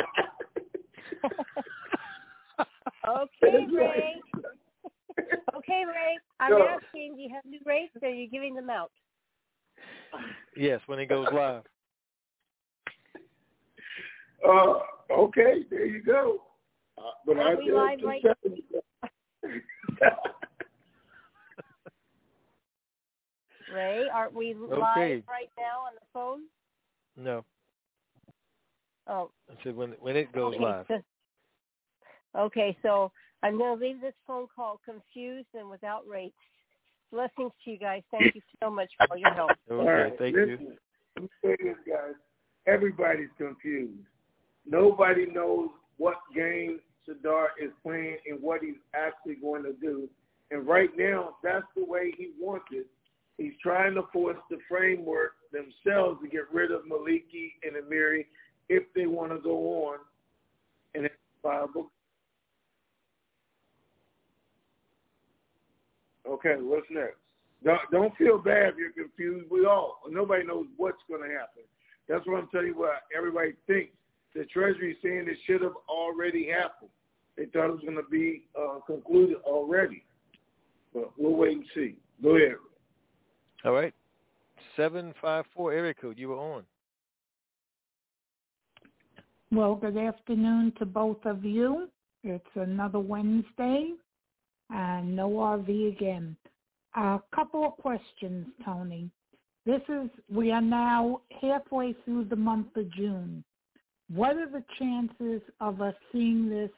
Okay, 3.06 3.66
Ray. 3.70 4.14
Okay, 5.56 5.84
Ray. 5.86 6.18
I'm 6.40 6.50
Go. 6.50 6.66
asking, 6.66 7.16
do 7.16 7.22
you 7.22 7.30
have 7.34 7.44
new 7.44 7.60
rates 7.64 7.92
or 8.02 8.08
are 8.08 8.12
you 8.12 8.28
giving 8.28 8.54
them 8.54 8.70
out? 8.70 8.90
Yes, 10.56 10.80
when 10.86 10.98
it 10.98 11.06
goes 11.06 11.28
live. 11.32 11.62
Uh, 14.46 14.74
okay, 15.10 15.64
there 15.70 15.86
you 15.86 16.02
go. 16.02 16.42
Uh, 16.98 17.02
but 17.24 17.38
Are 17.38 17.52
I 17.52 17.54
we 17.54 17.64
just 17.64 17.74
live 17.76 17.98
keep 17.98 18.06
right- 18.06 18.22
telling 18.42 18.62
you. 19.42 19.60
Ray, 23.72 24.02
aren't 24.12 24.34
we 24.34 24.54
Okay. 24.54 25.14
live 25.14 25.24
right 25.26 25.50
now 25.56 25.80
on 25.86 25.94
the 25.94 26.06
phone? 26.12 26.40
No. 27.16 27.42
Oh, 29.06 29.30
I 29.50 29.54
said 29.62 29.74
when 29.76 29.92
when 29.92 30.16
it 30.16 30.30
goes 30.32 30.54
okay. 30.56 30.64
live. 30.64 30.86
Okay, 32.36 32.76
so 32.82 33.12
I'm 33.44 33.58
going 33.58 33.78
to 33.78 33.84
leave 33.86 34.00
this 34.00 34.14
phone 34.26 34.46
call 34.54 34.80
confused 34.84 35.48
and 35.52 35.68
without 35.68 36.08
rates. 36.08 36.34
Blessings 37.12 37.52
to 37.64 37.70
you 37.70 37.78
guys. 37.78 38.02
Thank 38.10 38.34
you 38.34 38.40
so 38.62 38.70
much 38.70 38.88
for 38.96 39.06
all 39.10 39.18
your 39.18 39.34
help. 39.34 39.50
All 39.70 39.80
Okay, 39.80 39.90
right, 39.90 40.18
thank 40.18 40.34
listen, 40.34 40.58
you. 40.60 40.72
Let 41.14 41.22
me 41.22 41.28
say 41.44 41.56
this, 41.62 41.76
guys. 41.86 42.14
Everybody's 42.66 43.28
confused. 43.36 44.00
Nobody 44.66 45.26
knows 45.26 45.68
what 45.98 46.16
game 46.34 46.80
Sadar 47.06 47.48
is 47.62 47.70
playing 47.82 48.16
and 48.26 48.42
what 48.42 48.62
he's 48.62 48.80
actually 48.94 49.34
going 49.34 49.62
to 49.64 49.74
do. 49.74 50.08
And 50.50 50.66
right 50.66 50.90
now, 50.96 51.36
that's 51.42 51.66
the 51.76 51.84
way 51.84 52.14
he 52.16 52.30
wants 52.40 52.66
it. 52.72 52.86
He's 53.36 53.52
trying 53.62 53.94
to 53.94 54.04
force 54.10 54.38
the 54.48 54.56
framework 54.68 55.32
themselves 55.52 56.20
to 56.22 56.28
get 56.28 56.50
rid 56.50 56.70
of 56.70 56.82
Maliki 56.82 57.52
and 57.62 57.76
Amiri 57.76 58.26
if 58.70 58.84
they 58.94 59.06
want 59.06 59.32
to 59.32 59.38
go 59.38 59.84
on 59.88 59.98
and 60.94 61.04
it's 61.04 61.14
viable. 61.42 61.90
Okay, 66.28 66.56
what's 66.58 66.86
next? 66.90 67.16
Don't, 67.64 67.80
don't 67.90 68.16
feel 68.16 68.38
bad 68.38 68.70
if 68.70 68.74
you're 68.78 69.06
confused. 69.06 69.46
We 69.50 69.66
all. 69.66 70.00
Nobody 70.08 70.44
knows 70.44 70.66
what's 70.76 70.98
going 71.08 71.22
to 71.22 71.28
happen. 71.28 71.62
That's 72.08 72.26
what 72.26 72.38
I'm 72.38 72.48
telling 72.48 72.68
you. 72.68 72.78
What 72.78 73.02
everybody 73.16 73.54
thinks. 73.66 73.92
The 74.34 74.44
Treasury 74.46 74.92
is 74.92 74.96
saying 75.02 75.26
it 75.28 75.38
should 75.46 75.62
have 75.62 75.76
already 75.88 76.48
happened. 76.48 76.90
They 77.36 77.46
thought 77.46 77.66
it 77.66 77.72
was 77.72 77.80
going 77.80 77.96
to 77.96 78.10
be 78.10 78.44
uh, 78.58 78.80
concluded 78.86 79.38
already. 79.44 80.04
But 80.92 81.12
we'll 81.16 81.34
wait 81.34 81.56
and 81.56 81.64
see. 81.74 81.96
Go 82.22 82.36
ahead. 82.36 82.56
All 83.64 83.72
right. 83.72 83.94
754 84.76 85.72
area 85.72 85.94
code. 85.94 86.18
You 86.18 86.30
were 86.30 86.36
on. 86.36 86.64
Well, 89.50 89.76
good 89.76 89.96
afternoon 89.96 90.72
to 90.78 90.84
both 90.84 91.24
of 91.24 91.44
you. 91.44 91.88
It's 92.24 92.44
another 92.54 92.98
Wednesday 92.98 93.90
and 94.70 95.14
no 95.14 95.30
RV 95.30 95.96
again. 95.96 96.36
A 96.96 97.20
couple 97.34 97.64
of 97.64 97.76
questions, 97.76 98.46
Tony. 98.64 99.10
This 99.66 99.80
is, 99.88 100.10
we 100.30 100.52
are 100.52 100.60
now 100.60 101.22
halfway 101.40 101.94
through 102.04 102.26
the 102.26 102.36
month 102.36 102.76
of 102.76 102.90
June. 102.92 103.42
What 104.12 104.36
are 104.36 104.48
the 104.48 104.64
chances 104.78 105.40
of 105.60 105.80
us 105.80 105.94
seeing 106.12 106.48
this 106.48 106.70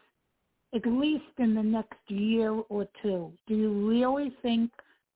at 0.74 0.86
least 0.86 1.24
in 1.38 1.54
the 1.54 1.62
next 1.62 1.98
year 2.08 2.52
or 2.68 2.86
two? 3.02 3.32
Do 3.46 3.54
you 3.54 3.88
really 3.88 4.32
think 4.42 4.70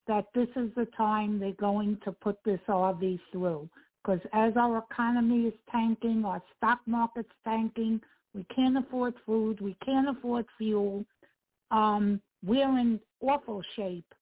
that 0.09 0.27
this 0.35 0.49
is 0.57 0.71
the 0.77 0.89
time 0.97 1.39
they're 1.39 1.53
going 1.53 1.99
to 2.05 2.13
put 2.13 2.39
this 2.45 2.61
RV 2.69 3.21
through? 3.31 3.69
Because 4.03 4.21
as 4.33 4.53
our 4.57 4.79
economy 4.91 5.47
is 5.47 5.55
tanking, 5.71 6.25
our 6.25 6.43
stock 6.57 6.81
market's 6.87 7.33
tanking, 7.45 8.01
we 8.35 8.45
can't 8.55 8.79
afford 8.79 9.15
food, 9.27 9.61
we 9.61 9.77
can't 9.85 10.09
afford 10.09 10.47
fuel. 10.57 11.05
Um, 11.71 12.21
we're 12.45 12.79
in 12.79 13.01
awful 13.21 13.63
shape, 13.77 14.15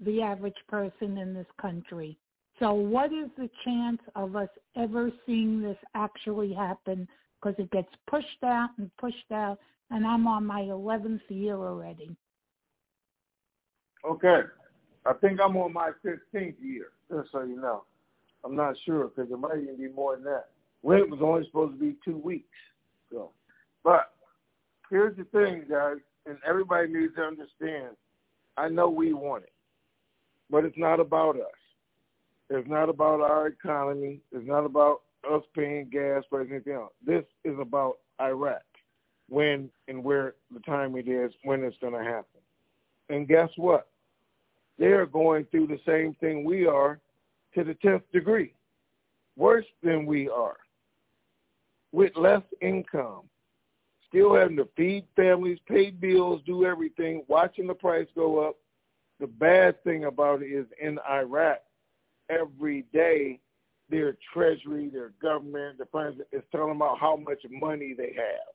the 0.00 0.22
average 0.22 0.56
person 0.68 1.18
in 1.18 1.34
this 1.34 1.46
country. 1.60 2.16
So 2.58 2.72
what 2.74 3.12
is 3.12 3.30
the 3.36 3.48
chance 3.64 4.00
of 4.16 4.36
us 4.36 4.48
ever 4.76 5.10
seeing 5.24 5.62
this 5.62 5.78
actually 5.94 6.52
happen? 6.52 7.08
Because 7.40 7.58
it 7.58 7.70
gets 7.70 7.88
pushed 8.08 8.26
out 8.44 8.70
and 8.78 8.90
pushed 8.98 9.32
out, 9.32 9.58
and 9.90 10.06
I'm 10.06 10.26
on 10.26 10.44
my 10.44 10.62
11th 10.62 11.20
year 11.28 11.56
already. 11.56 12.14
Okay. 14.08 14.42
I 15.06 15.12
think 15.14 15.40
I'm 15.40 15.56
on 15.56 15.72
my 15.72 15.92
15th 16.04 16.56
year, 16.60 16.88
just 17.10 17.32
so 17.32 17.42
you 17.44 17.58
know. 17.60 17.84
I'm 18.44 18.56
not 18.56 18.74
sure 18.84 19.08
because 19.08 19.30
it 19.30 19.38
might 19.38 19.58
even 19.62 19.76
be 19.76 19.88
more 19.88 20.16
than 20.16 20.24
that. 20.24 20.50
When 20.82 20.98
it 20.98 21.10
was 21.10 21.20
only 21.22 21.46
supposed 21.46 21.74
to 21.74 21.78
be 21.78 21.96
two 22.04 22.16
weeks. 22.16 22.48
So, 23.10 23.30
but 23.84 24.12
here's 24.90 25.16
the 25.16 25.24
thing, 25.24 25.64
guys, 25.70 25.96
and 26.26 26.38
everybody 26.46 26.88
needs 26.88 27.14
to 27.16 27.22
understand. 27.22 27.96
I 28.56 28.68
know 28.68 28.88
we 28.88 29.12
want 29.12 29.44
it, 29.44 29.52
but 30.50 30.64
it's 30.64 30.78
not 30.78 31.00
about 31.00 31.36
us. 31.36 31.46
It's 32.50 32.68
not 32.68 32.88
about 32.88 33.20
our 33.20 33.46
economy. 33.46 34.20
It's 34.32 34.46
not 34.46 34.64
about 34.64 35.02
us 35.30 35.42
paying 35.54 35.88
gas 35.90 36.24
or 36.30 36.40
anything 36.40 36.74
else. 36.74 36.92
This 37.06 37.24
is 37.44 37.58
about 37.60 37.98
Iraq, 38.20 38.62
when 39.28 39.70
and 39.88 40.02
where 40.02 40.34
the 40.52 40.60
time 40.60 40.96
it 40.96 41.08
is, 41.08 41.32
when 41.44 41.62
it's 41.62 41.76
going 41.80 41.92
to 41.92 42.02
happen. 42.02 42.40
And 43.08 43.28
guess 43.28 43.50
what? 43.56 43.88
They're 44.78 45.06
going 45.06 45.46
through 45.50 45.68
the 45.68 45.80
same 45.86 46.14
thing 46.20 46.44
we 46.44 46.66
are 46.66 47.00
to 47.54 47.64
the 47.64 47.74
10th 47.74 48.02
degree, 48.12 48.54
worse 49.36 49.66
than 49.82 50.06
we 50.06 50.28
are, 50.28 50.56
with 51.92 52.16
less 52.16 52.42
income, 52.60 53.22
still 54.10 54.34
having 54.34 54.56
to 54.56 54.68
feed 54.76 55.06
families, 55.16 55.58
pay 55.66 55.90
bills, 55.90 56.42
do 56.44 56.66
everything, 56.66 57.22
watching 57.28 57.66
the 57.66 57.74
price 57.74 58.08
go 58.14 58.46
up. 58.46 58.56
The 59.20 59.26
bad 59.26 59.82
thing 59.84 60.04
about 60.04 60.42
it 60.42 60.46
is 60.46 60.66
in 60.80 60.98
Iraq, 61.08 61.60
every 62.28 62.84
day 62.92 63.40
their 63.88 64.16
treasury, 64.32 64.88
their 64.88 65.12
government, 65.22 65.78
their 65.78 65.86
president 65.86 66.28
is 66.32 66.42
telling 66.52 66.68
them 66.68 66.76
about 66.82 66.98
how 66.98 67.16
much 67.16 67.38
money 67.50 67.94
they 67.96 68.12
have. 68.16 68.54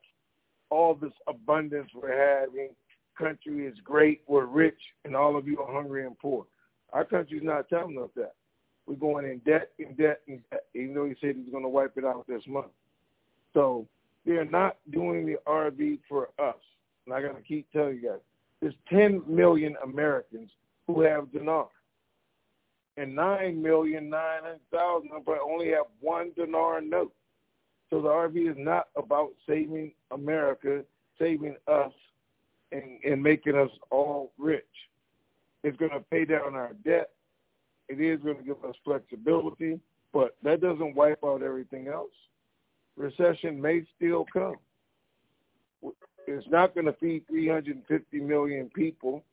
All 0.69 0.95
this 0.95 1.12
abundance 1.27 1.89
we're 1.93 2.39
having, 2.39 2.69
country 3.17 3.65
is 3.65 3.77
great, 3.84 4.21
we're 4.27 4.45
rich, 4.45 4.79
and 5.03 5.15
all 5.15 5.38
of 5.38 5.47
you 5.47 5.60
are 5.60 5.73
hungry 5.73 6.06
and 6.06 6.17
poor. 6.19 6.45
Our 6.93 7.06
country's 7.06 7.43
not 7.43 7.69
telling 7.69 7.97
us 8.01 8.10
that. 8.15 8.34
We're 8.88 8.95
going 8.95 9.25
in 9.25 9.39
debt, 9.39 9.71
in 9.79 9.95
debt, 9.95 10.21
in 10.27 10.43
debt, 10.51 10.65
even 10.73 10.93
though 10.93 11.06
he 11.06 11.15
said 11.19 11.36
he's 11.36 11.51
going 11.51 11.63
to 11.63 11.69
wipe 11.69 11.97
it 11.97 12.06
out 12.06 12.25
this 12.27 12.43
month. 12.47 12.71
So 13.53 13.88
they're 14.25 14.45
not 14.45 14.77
doing 14.91 15.25
the 15.25 15.38
RV 15.47 15.99
for 16.09 16.29
us. 16.39 16.55
And 17.05 17.13
I 17.13 17.21
got 17.21 17.35
to 17.35 17.43
keep 17.43 17.71
telling 17.71 17.99
you 18.01 18.09
guys, 18.09 18.19
there's 18.61 18.73
10 18.89 19.23
million 19.27 19.75
Americans 19.83 20.49
who 20.88 21.01
have 21.01 21.31
dinar. 21.31 21.67
And 22.97 23.17
9,900,000 23.17 24.59
but 25.25 25.38
only 25.43 25.69
have 25.69 25.85
one 25.99 26.31
dinar 26.35 26.81
note. 26.81 27.13
So 27.89 28.01
the 28.01 28.09
RV 28.09 28.49
is 28.49 28.57
not 28.57 28.88
about 28.95 29.31
saving 29.47 29.91
America, 30.11 30.83
saving 31.19 31.55
us, 31.67 31.91
and, 32.71 32.99
and 33.03 33.21
making 33.21 33.55
us 33.55 33.69
all 33.91 34.31
rich. 34.38 34.63
It's 35.63 35.77
going 35.77 35.91
to 35.91 35.99
pay 35.99 36.25
down 36.25 36.55
our 36.55 36.73
debt. 36.83 37.11
It 37.88 38.01
is 38.01 38.19
going 38.21 38.38
to 38.38 38.43
give 38.43 38.63
us 38.65 38.75
flexibility, 38.83 39.79
but 40.11 40.35
that 40.43 40.61
doesn't 40.61 40.95
wipe 40.95 41.23
out 41.23 41.43
everything 41.43 41.88
else. 41.88 42.11
Recession 42.97 43.62
may 43.62 43.86
still 43.95 44.25
come. 44.31 44.55
It's 46.27 46.47
not 46.49 46.73
going 46.73 46.86
to 46.86 46.93
feed 46.93 47.27
350 47.27 48.19
million 48.19 48.69
people, 48.73 49.23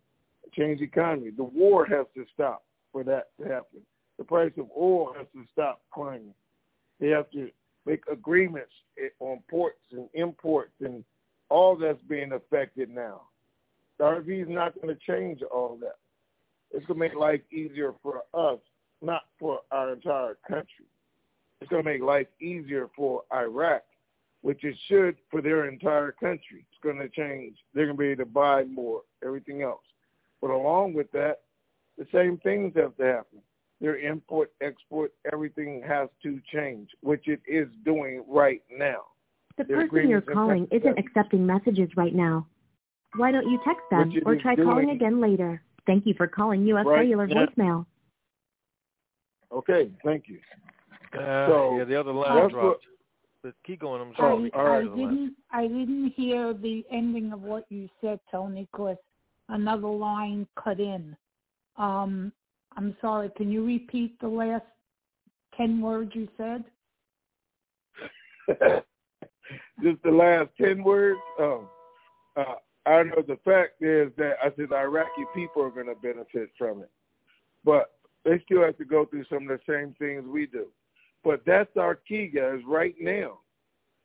change 0.52 0.80
the 0.80 0.84
economy. 0.84 1.30
The 1.30 1.44
war 1.44 1.86
has 1.86 2.06
to 2.14 2.24
stop 2.34 2.64
for 2.92 3.02
that 3.04 3.30
to 3.40 3.44
happen. 3.44 3.80
The 4.18 4.24
price 4.24 4.52
of 4.58 4.66
oil 4.76 5.14
has 5.16 5.26
to 5.34 5.44
stop 5.52 5.80
climbing. 5.92 6.34
They 7.00 7.08
have 7.08 7.30
to 7.30 7.50
make 7.86 8.02
agreements 8.10 8.72
on 9.20 9.40
ports 9.48 9.80
and 9.92 10.08
imports 10.14 10.72
and 10.80 11.04
all 11.48 11.76
that's 11.76 12.02
being 12.08 12.32
affected 12.32 12.90
now. 12.90 13.22
The 13.98 14.04
RV 14.04 14.42
is 14.42 14.48
not 14.48 14.74
going 14.74 14.94
to 14.94 15.00
change 15.06 15.40
all 15.42 15.78
that. 15.80 15.96
It's 16.72 16.84
going 16.86 16.98
to 16.98 17.06
make 17.06 17.14
life 17.14 17.40
easier 17.50 17.94
for 18.02 18.22
us, 18.34 18.58
not 19.00 19.22
for 19.38 19.60
our 19.70 19.92
entire 19.94 20.36
country. 20.46 20.86
It's 21.62 21.70
going 21.70 21.84
to 21.84 21.90
make 21.90 22.02
life 22.02 22.26
easier 22.40 22.90
for 22.96 23.22
Iraq, 23.32 23.82
which 24.40 24.64
it 24.64 24.74
should 24.88 25.16
for 25.30 25.40
their 25.40 25.68
entire 25.68 26.10
country. 26.10 26.66
It's 26.68 26.82
going 26.82 26.98
to 26.98 27.08
change. 27.08 27.56
They're 27.72 27.86
going 27.86 27.96
to 27.96 28.00
be 28.00 28.08
able 28.08 28.24
to 28.24 28.30
buy 28.30 28.64
more, 28.64 29.02
everything 29.24 29.62
else. 29.62 29.84
But 30.40 30.50
along 30.50 30.94
with 30.94 31.10
that, 31.12 31.42
the 31.96 32.06
same 32.12 32.38
things 32.38 32.72
have 32.74 32.96
to 32.96 33.04
happen. 33.04 33.38
Their 33.80 33.96
import, 33.98 34.50
export, 34.60 35.12
everything 35.32 35.82
has 35.86 36.08
to 36.24 36.40
change, 36.52 36.88
which 37.00 37.28
it 37.28 37.40
is 37.46 37.68
doing 37.84 38.24
right 38.26 38.62
now. 38.76 39.02
The 39.56 39.64
person 39.64 40.08
you're 40.08 40.20
calling 40.20 40.66
isn't 40.72 40.98
accepting 40.98 41.46
messages 41.46 41.90
right 41.96 42.14
now. 42.14 42.46
Why 43.14 43.30
don't 43.30 43.48
you 43.48 43.60
text 43.64 43.82
them 43.90 44.12
or 44.26 44.34
try 44.36 44.56
doing. 44.56 44.68
calling 44.68 44.90
again 44.90 45.20
later? 45.20 45.62
Thank 45.86 46.06
you 46.06 46.14
for 46.16 46.26
calling 46.26 46.66
U.S. 46.66 46.86
Right 46.86 47.02
Cellular 47.02 47.28
now. 47.28 47.46
voicemail. 47.46 47.86
Okay, 49.52 49.92
thank 50.02 50.24
you. 50.26 50.40
Uh, 51.14 51.46
So, 51.46 51.78
yeah, 51.78 51.84
the 51.84 51.98
other 51.98 52.12
line 52.12 52.48
dropped. 52.48 52.54
what- 52.62 52.80
But 53.42 53.54
keep 53.64 53.80
going. 53.80 54.00
I'm 54.00 54.12
I, 54.12 54.16
sorry. 54.16 54.52
I 54.54 54.82
didn't 54.82 55.36
I 55.50 55.66
didn't 55.66 56.10
hear 56.10 56.52
the 56.54 56.86
ending 56.90 57.32
of 57.32 57.42
what 57.42 57.66
you 57.70 57.88
said, 58.00 58.20
Tony, 58.30 58.68
because 58.70 58.96
another 59.48 59.88
line 59.88 60.46
cut 60.56 60.78
in. 60.78 61.16
Um, 61.76 62.32
I'm 62.76 62.96
sorry. 63.00 63.30
Can 63.36 63.50
you 63.50 63.66
repeat 63.66 64.18
the 64.20 64.28
last 64.28 64.64
ten 65.56 65.80
words 65.80 66.14
you 66.14 66.28
said? 66.36 66.64
Just 69.82 70.02
the 70.02 70.10
last 70.10 70.50
10 70.60 70.82
words. 70.82 71.20
Um, 71.38 71.68
uh, 72.36 72.54
I 72.86 73.02
know 73.04 73.22
the 73.26 73.38
fact 73.44 73.82
is 73.82 74.12
that 74.16 74.36
I 74.42 74.46
said 74.56 74.68
the 74.70 74.76
Iraqi 74.76 75.24
people 75.34 75.62
are 75.62 75.70
going 75.70 75.86
to 75.86 75.94
benefit 75.94 76.50
from 76.58 76.82
it. 76.82 76.90
But 77.64 77.92
they 78.24 78.40
still 78.44 78.62
have 78.64 78.78
to 78.78 78.84
go 78.84 79.04
through 79.04 79.24
some 79.24 79.48
of 79.48 79.58
the 79.58 79.60
same 79.72 79.94
things 79.98 80.24
we 80.26 80.46
do. 80.46 80.66
But 81.24 81.42
that's 81.46 81.76
our 81.76 81.94
key, 81.94 82.26
guys, 82.28 82.60
right 82.66 82.94
now. 83.00 83.38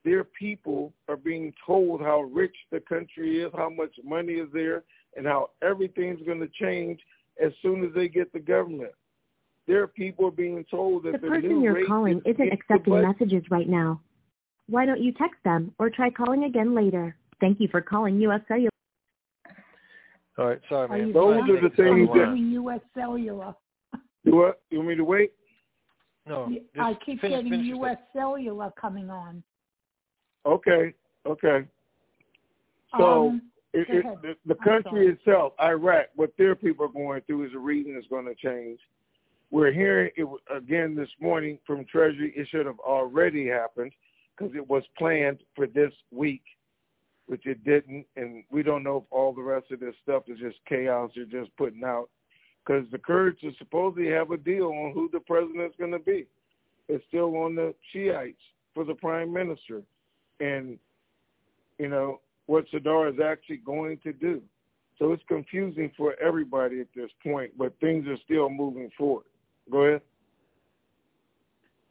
Their 0.06 0.24
people 0.24 0.94
are 1.10 1.18
being 1.18 1.54
told 1.66 2.02
how 2.02 2.22
rich 2.22 2.56
the 2.72 2.80
country 2.80 3.42
is, 3.42 3.52
how 3.56 3.70
much 3.70 3.94
money 4.04 4.34
is 4.34 4.48
there, 4.54 4.84
and 5.16 5.26
how 5.26 5.50
everything's 5.62 6.26
going 6.26 6.40
to 6.40 6.50
change 6.62 7.00
as 7.44 7.52
soon 7.62 7.84
as 7.84 7.94
they 7.94 8.08
get 8.08 8.32
the 8.32 8.40
government. 8.40 8.92
Their 9.68 9.88
people 9.88 10.28
are 10.28 10.32
being 10.32 10.64
told 10.72 11.04
that 11.04 11.14
The 11.14 11.18
the, 11.18 11.28
person 11.28 11.50
new 11.50 11.64
you're 11.64 11.74
rate 11.74 11.88
calling 11.88 12.18
is 12.20 12.36
isn't 12.36 12.54
accepting 12.54 13.02
messages 13.02 13.44
right 13.52 13.68
now. 13.68 14.00
Why 14.68 14.86
don't 14.86 15.02
you 15.02 15.12
text 15.12 15.44
them 15.44 15.74
or 15.78 15.90
try 15.90 16.10
calling 16.10 16.46
again 16.46 16.74
later? 16.74 17.18
Thank 17.42 17.60
you 17.60 17.68
for 17.68 17.82
calling 17.82 18.20
U.S. 18.22 18.42
Cellular. 18.48 18.70
All 20.38 20.48
right, 20.48 20.60
sorry, 20.70 20.88
man. 20.88 21.14
Those 21.14 21.42
are 21.50 21.62
the 21.62 21.76
things 21.76 22.08
that- 22.08 22.14
getting 22.14 22.52
U.S. 22.52 22.80
Cellular. 22.94 23.56
Do 24.24 24.36
what? 24.36 24.62
You 24.70 24.80
want 24.80 24.90
me 24.90 24.96
to 24.96 25.04
wait? 25.04 25.34
No, 26.28 26.52
I 26.80 26.94
keep 27.06 27.22
finish, 27.22 27.38
getting 27.38 27.52
finish 27.52 27.68
U.S. 27.68 27.98
Cellular 28.14 28.72
coming 28.80 29.10
on. 29.10 29.44
Okay, 30.46 30.94
okay. 31.26 31.66
So 32.98 33.28
um, 33.30 33.42
it, 33.74 33.88
it, 33.90 34.06
the, 34.22 34.36
the 34.46 34.56
country 34.56 35.08
itself, 35.08 35.54
Iraq, 35.62 36.08
what 36.16 36.32
their 36.38 36.56
people 36.56 36.86
are 36.86 36.90
going 36.90 37.22
through 37.28 37.46
is 37.46 37.52
the 37.52 37.60
reason 37.60 37.96
it's 37.98 38.08
going 38.08 38.26
to 38.26 38.36
change. 38.36 38.80
we're 39.52 39.72
hearing 39.72 40.10
it 40.16 40.28
again 40.56 40.96
this 40.96 41.10
morning 41.20 41.60
from 41.66 41.86
Treasury. 41.86 42.34
It 42.36 42.48
should 42.50 42.66
have 42.66 42.80
already 42.80 43.48
happened 43.48 43.92
because 44.38 44.56
it 44.56 44.68
was 44.68 44.84
planned 44.98 45.40
for 45.56 45.68
this 45.68 45.92
week, 46.12 46.44
which 47.28 47.46
it 47.46 47.64
didn't. 47.64 48.06
And 48.16 48.44
we 48.50 48.64
don't 48.64 48.84
know 48.84 48.98
if 48.98 49.04
all 49.12 49.34
the 49.34 49.42
rest 49.42 49.72
of 49.72 49.80
this 49.80 49.96
stuff 50.02 50.24
is 50.28 50.40
just 50.40 50.58
chaos 50.68 51.12
they're 51.16 51.26
just 51.26 51.56
putting 51.58 51.84
out. 51.84 52.10
Because 52.68 52.86
the 52.92 52.98
Kurds 52.98 53.38
are 53.44 53.52
supposedly 53.58 54.10
have 54.12 54.32
a 54.32 54.38
deal 54.38 54.66
on 54.66 54.92
who 54.94 55.10
the 55.14 55.22
president's 55.22 55.78
going 55.78 55.92
to 55.92 56.00
be. 56.00 56.26
It's 56.90 57.04
still 57.08 57.36
on 57.38 57.56
the 57.56 57.74
Shiites 57.94 58.42
for 58.74 58.84
the 58.84 58.94
prime 58.96 59.32
minister. 59.32 59.84
And, 60.40 60.78
you 61.80 61.88
know, 61.88 62.20
what 62.48 62.66
Sadr 62.72 63.08
is 63.08 63.20
actually 63.24 63.58
going 63.58 64.00
to 64.04 64.12
do. 64.12 64.42
So 65.00 65.14
it's 65.14 65.24
confusing 65.28 65.92
for 65.96 66.16
everybody 66.20 66.82
at 66.82 66.88
this 66.96 67.12
point, 67.24 67.52
but 67.58 67.74
things 67.80 68.08
are 68.08 68.18
still 68.26 68.50
moving 68.50 68.90
forward. 68.98 69.26
Go 69.72 69.84
ahead. 69.84 70.02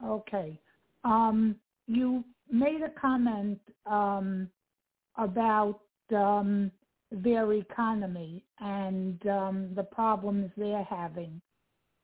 Okay. 0.03 0.59
Um, 1.03 1.55
you 1.87 2.23
made 2.51 2.81
a 2.81 2.99
comment 2.99 3.59
um, 3.85 4.49
about 5.17 5.79
um, 6.15 6.71
their 7.11 7.53
economy 7.53 8.43
and 8.59 9.25
um, 9.27 9.69
the 9.75 9.83
problems 9.83 10.51
they're 10.57 10.83
having. 10.83 11.41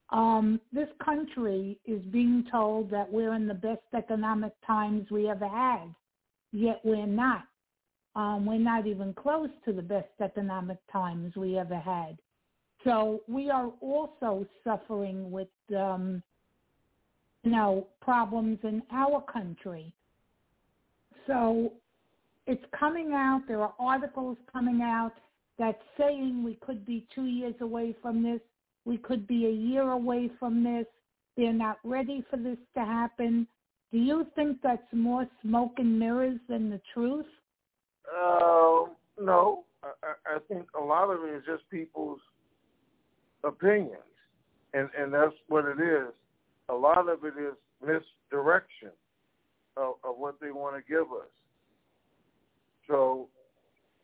Um, 0.10 0.62
this 0.72 0.90
country 1.04 1.80
is 1.86 2.02
being 2.06 2.46
told 2.52 2.92
that 2.92 3.12
we're 3.12 3.34
in 3.34 3.48
the 3.48 3.54
best 3.54 3.82
economic 3.96 4.54
times 4.66 5.10
we 5.10 5.30
ever 5.30 5.48
had, 5.48 5.94
yet 6.52 6.80
we're 6.84 7.08
not. 7.08 7.46
Um, 8.16 8.46
we're 8.46 8.60
not 8.60 8.86
even 8.86 9.14
close 9.14 9.50
to 9.66 9.74
the 9.74 9.82
best 9.82 10.10
economic 10.22 10.78
times 10.92 11.36
we 11.36 11.58
ever 11.58 11.80
had. 11.80 12.20
So 12.84 13.22
we 13.28 13.50
are 13.50 13.72
also 13.82 14.46
suffering 14.64 15.32
with, 15.32 15.48
um, 15.76 16.22
you 17.44 17.52
know, 17.52 17.88
problems 18.02 18.60
in 18.64 18.84
our 18.92 19.22
country. 19.22 19.94
So 21.26 21.74
it's 22.48 22.64
coming 22.78 23.12
out. 23.14 23.42
There 23.48 23.62
are 23.62 23.74
articles 23.80 24.38
coming 24.52 24.82
out 24.82 25.14
that 25.60 25.80
saying 25.98 26.44
we 26.44 26.56
could 26.56 26.86
be 26.86 27.06
two 27.14 27.26
years 27.26 27.56
away 27.62 27.96
from 28.02 28.24
this. 28.24 28.40
We 28.86 28.98
could 28.98 29.28
be 29.28 29.46
a 29.46 29.52
year 29.52 29.92
away 29.92 30.30
from 30.40 30.64
this. 30.64 30.86
They're 31.38 31.54
not 31.54 31.78
ready 31.84 32.24
for 32.30 32.38
this 32.38 32.58
to 32.76 32.82
happen. 32.82 33.48
Do 33.92 33.98
you 33.98 34.26
think 34.36 34.58
that's 34.62 34.82
more 34.92 35.28
smoke 35.42 35.74
and 35.78 35.98
mirrors 35.98 36.40
than 36.50 36.70
the 36.70 36.82
truth? 36.94 37.26
Uh, 38.08 38.86
no. 39.22 39.64
I, 39.84 40.36
I 40.36 40.40
think 40.48 40.66
a 40.80 40.84
lot 40.84 41.10
of 41.10 41.24
it 41.24 41.36
is 41.36 41.44
just 41.46 41.70
people's 41.70 42.20
opinions, 43.44 43.92
and 44.74 44.90
and 44.98 45.14
that's 45.14 45.36
what 45.50 45.66
it 45.66 45.80
is. 45.80 46.14
A 46.70 46.74
lot 46.74 47.10
of 47.10 47.24
it 47.26 47.34
is 47.38 47.54
misdirection 47.82 48.92
of, 49.76 49.96
of 50.04 50.18
what 50.18 50.40
they 50.40 50.52
want 50.52 50.76
to 50.76 50.92
give 50.92 51.12
us. 51.12 51.28
So 52.88 53.30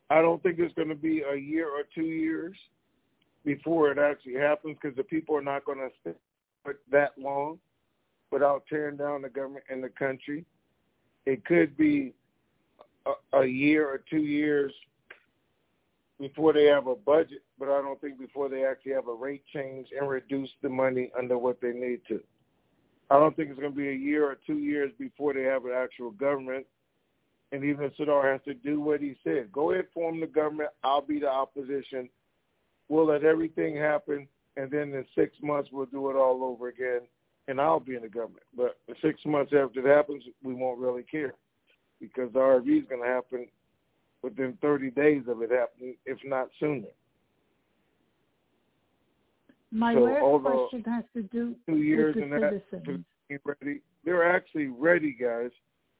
I 0.10 0.22
don't 0.22 0.42
think 0.42 0.60
it's 0.60 0.74
going 0.74 0.90
to 0.90 0.96
be 0.96 1.22
a 1.22 1.36
year 1.36 1.68
or 1.68 1.84
two 1.94 2.06
years 2.06 2.56
before 3.46 3.92
it 3.92 3.98
actually 3.98 4.36
happens 4.36 4.78
because 4.82 4.96
the 4.96 5.04
people 5.04 5.36
are 5.36 5.42
not 5.42 5.66
going 5.66 5.80
to 5.80 5.90
stay 6.02 6.18
that 6.92 7.12
long 7.18 7.58
without 8.32 8.64
tearing 8.70 8.98
down 8.98 9.22
the 9.22 9.30
government 9.30 9.66
and 9.70 9.84
the 9.84 9.90
country. 9.90 10.46
It 11.26 11.46
could 11.46 11.76
be 11.78 12.14
a, 13.06 13.40
a 13.40 13.46
year 13.46 13.88
or 13.88 14.02
two 14.10 14.24
years 14.24 14.72
before 16.20 16.54
they 16.54 16.66
have 16.66 16.88
a 16.88 16.96
budget, 16.96 17.44
but 17.58 17.70
I 17.70 17.82
don't 17.82 18.00
think 18.02 18.20
before 18.20 18.50
they 18.50 18.66
actually 18.66 18.92
have 18.94 19.08
a 19.08 19.14
rate 19.14 19.44
change 19.54 19.88
and 19.98 20.10
reduce 20.10 20.50
the 20.62 20.70
money 20.70 21.12
under 21.18 21.38
what 21.38 21.62
they 21.62 21.72
need 21.72 22.02
to. 22.10 22.20
I 23.10 23.18
don't 23.18 23.36
think 23.36 23.50
it's 23.50 23.60
going 23.60 23.72
to 23.72 23.78
be 23.78 23.90
a 23.90 23.94
year 23.94 24.26
or 24.26 24.38
two 24.46 24.60
years 24.60 24.92
before 25.00 25.34
they 25.34 25.44
have 25.44 25.66
an 25.66 25.72
actual 25.76 26.12
government. 26.12 26.66
And 27.52 27.64
even 27.64 27.86
if 27.86 27.94
has 27.98 28.42
to 28.46 28.54
do 28.54 28.80
what 28.80 29.02
he 29.02 29.16
said, 29.24 29.52
go 29.52 29.72
ahead, 29.72 29.88
form 29.94 30.20
the 30.20 30.28
government. 30.28 30.70
I'll 30.84 31.02
be 31.02 31.20
the 31.20 31.30
opposition. 31.30 32.08
We'll 32.90 33.08
let 33.08 33.24
everything 33.24 33.76
happen, 33.76 34.28
and 34.58 34.70
then 34.70 34.94
in 34.94 35.06
six 35.16 35.36
months 35.42 35.70
we'll 35.72 35.88
do 35.88 36.10
it 36.10 36.16
all 36.16 36.44
over 36.44 36.68
again, 36.68 37.02
and 37.48 37.60
I'll 37.60 37.80
be 37.80 37.96
in 37.96 38.04
the 38.04 38.10
government. 38.10 38.44
But 38.56 38.78
six 39.02 39.20
months 39.26 39.52
after 39.56 39.80
it 39.80 39.86
happens, 39.86 40.24
we 40.44 40.54
won't 40.54 40.80
really 40.80 41.04
care 41.04 41.34
because 42.00 42.32
the 42.34 42.40
RV 42.40 42.84
is 42.84 42.88
going 42.88 43.02
to 43.02 43.08
happen 43.08 43.48
within 44.22 44.58
30 44.62 44.92
days 44.92 45.24
of 45.28 45.42
it 45.42 45.52
happening, 45.52 45.96
if 46.06 46.18
not 46.26 46.50
sooner. 46.60 46.88
My 49.72 49.94
so 49.94 50.00
last 50.02 50.44
question 50.44 50.84
has 50.86 51.04
to 51.14 51.24
do 51.24 51.56
two 51.68 51.78
years 51.78 52.16
with 52.16 52.30
the 52.30 52.36
and. 52.38 53.06
That, 53.30 53.40
ready. 53.62 53.82
They're 54.04 54.36
actually 54.36 54.68
ready, 54.68 55.16
guys. 55.20 55.52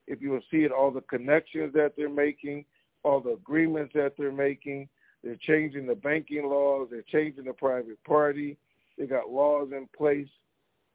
If 0.10 0.22
you 0.22 0.32
will 0.32 0.42
see 0.52 0.64
it, 0.64 0.72
all 0.72 0.92
the 0.92 1.02
connections 1.02 1.72
that 1.74 1.94
they're 1.96 2.10
making, 2.10 2.66
all 3.04 3.22
the 3.22 3.34
agreements 3.34 3.94
that 3.94 4.14
they're 4.18 4.32
making, 4.32 4.90
they're 5.24 5.38
changing 5.48 5.86
the 5.86 5.96
banking 5.96 6.50
laws, 6.50 6.88
they're 6.90 7.04
changing 7.04 7.46
the 7.46 7.54
private 7.54 8.04
party. 8.04 8.58
They 8.98 9.06
got 9.06 9.30
laws 9.30 9.70
in 9.72 9.88
place 9.96 10.28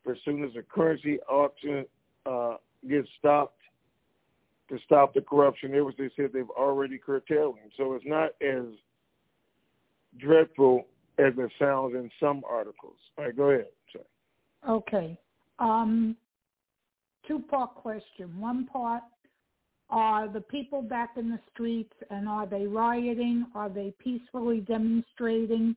for 0.03 0.13
as 0.13 0.19
soon 0.25 0.45
as 0.45 0.53
the 0.55 0.63
currency 0.63 1.19
auction 1.21 1.87
uh, 2.27 2.57
gets 2.89 3.09
stopped, 3.19 3.61
to 4.69 4.79
stop 4.85 5.15
the 5.15 5.21
corruption. 5.21 5.75
It 5.75 5.81
was 5.81 5.95
they 5.97 6.11
said 6.17 6.31
they've 6.33 6.49
already 6.51 6.99
curtailed 6.99 7.57
him. 7.59 7.71
So 7.77 7.95
it's 7.95 8.05
not 8.07 8.31
as 8.41 8.65
dreadful 10.19 10.87
as 11.19 11.35
it 11.37 11.51
sounds 11.59 11.95
in 11.95 12.11
some 12.19 12.43
articles. 12.49 12.97
All 13.17 13.25
right, 13.25 13.37
go 13.37 13.51
ahead. 13.51 13.67
Sorry. 13.93 14.05
Okay. 14.69 15.19
Um, 15.59 16.17
two 17.27 17.41
part 17.41 17.75
question. 17.75 18.39
One 18.39 18.67
part 18.67 19.03
are 19.91 20.29
the 20.29 20.41
people 20.41 20.83
back 20.83 21.11
in 21.17 21.31
the 21.31 21.39
streets 21.53 21.93
and 22.11 22.29
are 22.29 22.47
they 22.47 22.67
rioting? 22.67 23.47
Are 23.55 23.69
they 23.69 23.93
peacefully 23.99 24.61
demonstrating? 24.61 25.77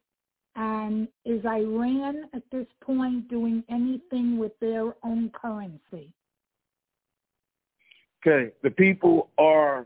And 0.56 1.08
is 1.24 1.46
Iran 1.46 2.24
at 2.34 2.44
this 2.52 2.66
point 2.82 3.28
doing 3.30 3.64
anything 3.70 4.38
with 4.38 4.54
their 4.60 4.96
own 5.04 5.30
currency? 5.30 6.12
Okay, 8.26 8.52
the 8.64 8.72
people 8.72 9.30
are 9.38 9.86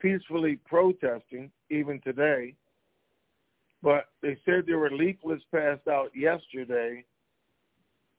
peacefully 0.00 0.58
protesting 0.66 1.50
even 1.70 2.00
today, 2.00 2.54
but 3.82 4.06
they 4.22 4.38
said 4.46 4.64
there 4.66 4.78
were 4.78 4.90
leaflets 4.90 5.44
passed 5.54 5.86
out 5.88 6.10
yesterday, 6.16 7.04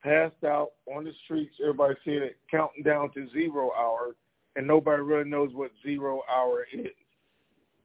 passed 0.06 0.44
out 0.46 0.74
on 0.96 1.04
the 1.04 1.12
streets. 1.24 1.56
Everybody 1.60 1.96
said 2.06 2.22
it 2.22 2.38
counting 2.50 2.84
down 2.84 3.12
to 3.14 3.28
zero 3.32 3.72
hour, 3.76 4.16
and 4.56 4.68
nobody 4.68 5.02
really 5.02 5.28
knows 5.28 5.50
what 5.54 5.72
zero 5.84 6.22
hour 6.32 6.68
is. 6.72 6.92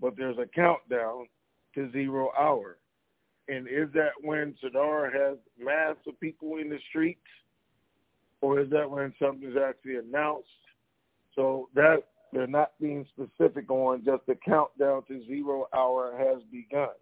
But 0.01 0.17
there's 0.17 0.37
a 0.39 0.47
countdown 0.55 1.27
to 1.75 1.91
zero 1.93 2.31
hour. 2.39 2.77
And 3.49 3.67
is 3.67 3.89
that 3.95 4.13
when 4.23 4.55
Sadr 4.61 5.11
has 5.11 5.39
mass 5.59 5.97
of 6.07 6.21
people 6.21 6.59
in 6.59 6.69
the 6.69 6.79
streets? 6.91 7.21
Or 8.43 8.61
is 8.61 8.71
that 8.71 8.89
when 8.89 9.13
something's 9.21 9.57
actually 9.57 9.97
announced 9.97 10.49
so 11.35 11.69
that 11.75 12.05
they're 12.33 12.47
not 12.47 12.73
being 12.81 13.07
specific 13.15 13.71
on 13.71 14.05
just 14.05 14.25
the 14.27 14.37
countdown 14.47 15.03
to 15.09 15.25
zero 15.27 15.67
hour 15.75 16.15
has 16.17 16.43
begun. 16.51 16.95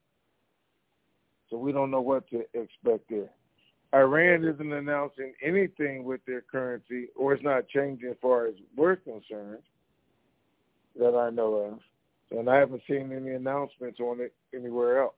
So 1.50 1.58
we 1.58 1.72
don't 1.72 1.90
know 1.90 2.00
what 2.00 2.28
to 2.30 2.40
expect 2.54 3.10
there. 3.10 3.30
Iran 3.94 4.44
isn't 4.44 4.72
announcing 4.72 5.32
anything 5.42 6.04
with 6.04 6.20
their 6.26 6.42
currency, 6.42 7.08
or 7.16 7.32
it's 7.32 7.42
not 7.42 7.68
changing 7.68 8.10
as 8.10 8.16
far 8.20 8.46
as 8.46 8.54
we're 8.76 8.96
concerned, 8.96 9.62
that 10.98 11.16
I 11.16 11.30
know 11.30 11.54
of. 11.54 11.78
And 12.38 12.50
I 12.50 12.56
haven't 12.56 12.82
seen 12.86 13.12
any 13.12 13.34
announcements 13.34 13.98
on 14.00 14.20
it 14.20 14.34
anywhere 14.54 15.02
else. 15.02 15.14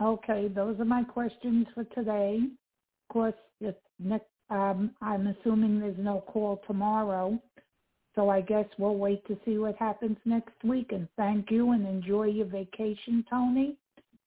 Okay, 0.00 0.48
those 0.48 0.78
are 0.80 0.84
my 0.84 1.04
questions 1.04 1.66
for 1.74 1.84
today. 1.84 2.40
Of 2.42 3.12
course, 3.12 3.34
if 3.60 3.74
next, 3.98 4.26
um, 4.50 4.90
I'm 5.00 5.28
assuming 5.28 5.80
there's 5.80 5.96
no 5.98 6.22
call 6.26 6.60
tomorrow. 6.66 7.40
So 8.14 8.28
I 8.28 8.42
guess 8.42 8.66
we'll 8.78 8.96
wait 8.96 9.26
to 9.26 9.38
see 9.44 9.56
what 9.56 9.76
happens 9.76 10.18
next 10.26 10.62
week. 10.64 10.92
And 10.92 11.08
thank 11.16 11.50
you 11.50 11.72
and 11.72 11.86
enjoy 11.86 12.24
your 12.24 12.46
vacation, 12.46 13.24
Tony. 13.30 13.76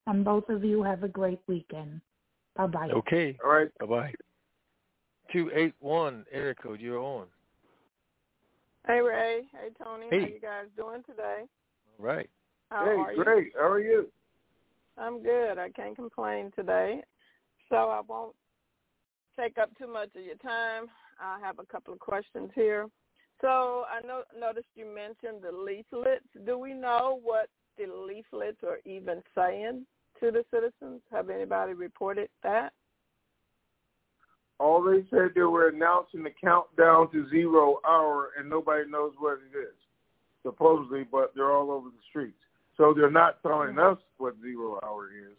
And 0.07 0.25
both 0.25 0.49
of 0.49 0.63
you 0.63 0.81
have 0.81 1.03
a 1.03 1.07
great 1.07 1.41
weekend. 1.47 2.01
Bye 2.55 2.67
bye. 2.67 2.89
Okay. 2.89 3.37
All 3.43 3.51
right. 3.51 3.69
Bye 3.79 3.85
bye. 3.85 4.13
Two 5.31 5.51
eight 5.53 5.73
one 5.79 6.25
area 6.31 6.55
code. 6.55 6.79
You're 6.79 6.99
on. 6.99 7.27
Hey 8.87 8.99
Ray. 9.01 9.41
Hey 9.51 9.69
Tony. 9.83 10.07
Hey. 10.09 10.19
How 10.21 10.27
you 10.27 10.39
guys 10.39 10.65
doing 10.77 11.03
today? 11.07 11.43
All 11.99 12.05
right. 12.05 12.29
How 12.69 12.85
hey, 12.85 12.91
are 12.91 13.13
you? 13.13 13.23
great. 13.23 13.53
How 13.55 13.67
are 13.67 13.79
you? 13.79 14.07
I'm 14.97 15.21
good. 15.21 15.57
I 15.57 15.69
can't 15.69 15.95
complain 15.95 16.51
today. 16.55 17.01
So 17.69 17.75
I 17.75 18.01
won't 18.07 18.35
take 19.37 19.57
up 19.57 19.69
too 19.77 19.91
much 19.91 20.09
of 20.15 20.23
your 20.23 20.35
time. 20.35 20.85
I 21.19 21.39
have 21.41 21.59
a 21.59 21.65
couple 21.65 21.93
of 21.93 21.99
questions 21.99 22.51
here. 22.55 22.87
So 23.41 23.83
I 23.91 24.05
know, 24.05 24.23
noticed 24.39 24.67
you 24.75 24.85
mentioned 24.85 25.43
the 25.43 25.51
leaflets. 25.51 26.25
Do 26.45 26.57
we 26.57 26.73
know 26.73 27.19
what 27.21 27.49
the 27.77 27.85
leaflets 27.85 28.63
are 28.63 28.79
even 28.85 29.21
saying 29.35 29.85
to 30.19 30.31
the 30.31 30.45
citizens? 30.51 31.01
Have 31.11 31.29
anybody 31.29 31.73
reported 31.73 32.29
that? 32.43 32.73
All 34.59 34.81
they 34.81 35.05
said 35.09 35.31
they 35.35 35.41
were 35.41 35.67
announcing 35.67 36.23
the 36.23 36.31
countdown 36.41 37.11
to 37.11 37.29
zero 37.29 37.79
hour, 37.87 38.31
and 38.37 38.49
nobody 38.49 38.89
knows 38.89 39.13
what 39.19 39.39
it 39.39 39.57
is, 39.57 39.75
supposedly, 40.43 41.03
but 41.03 41.33
they're 41.35 41.51
all 41.51 41.71
over 41.71 41.89
the 41.89 42.01
streets. 42.09 42.37
So 42.77 42.93
they're 42.93 43.11
not 43.11 43.41
telling 43.41 43.77
us 43.79 43.97
what 44.17 44.35
zero 44.41 44.79
hour 44.83 45.09
is. 45.11 45.37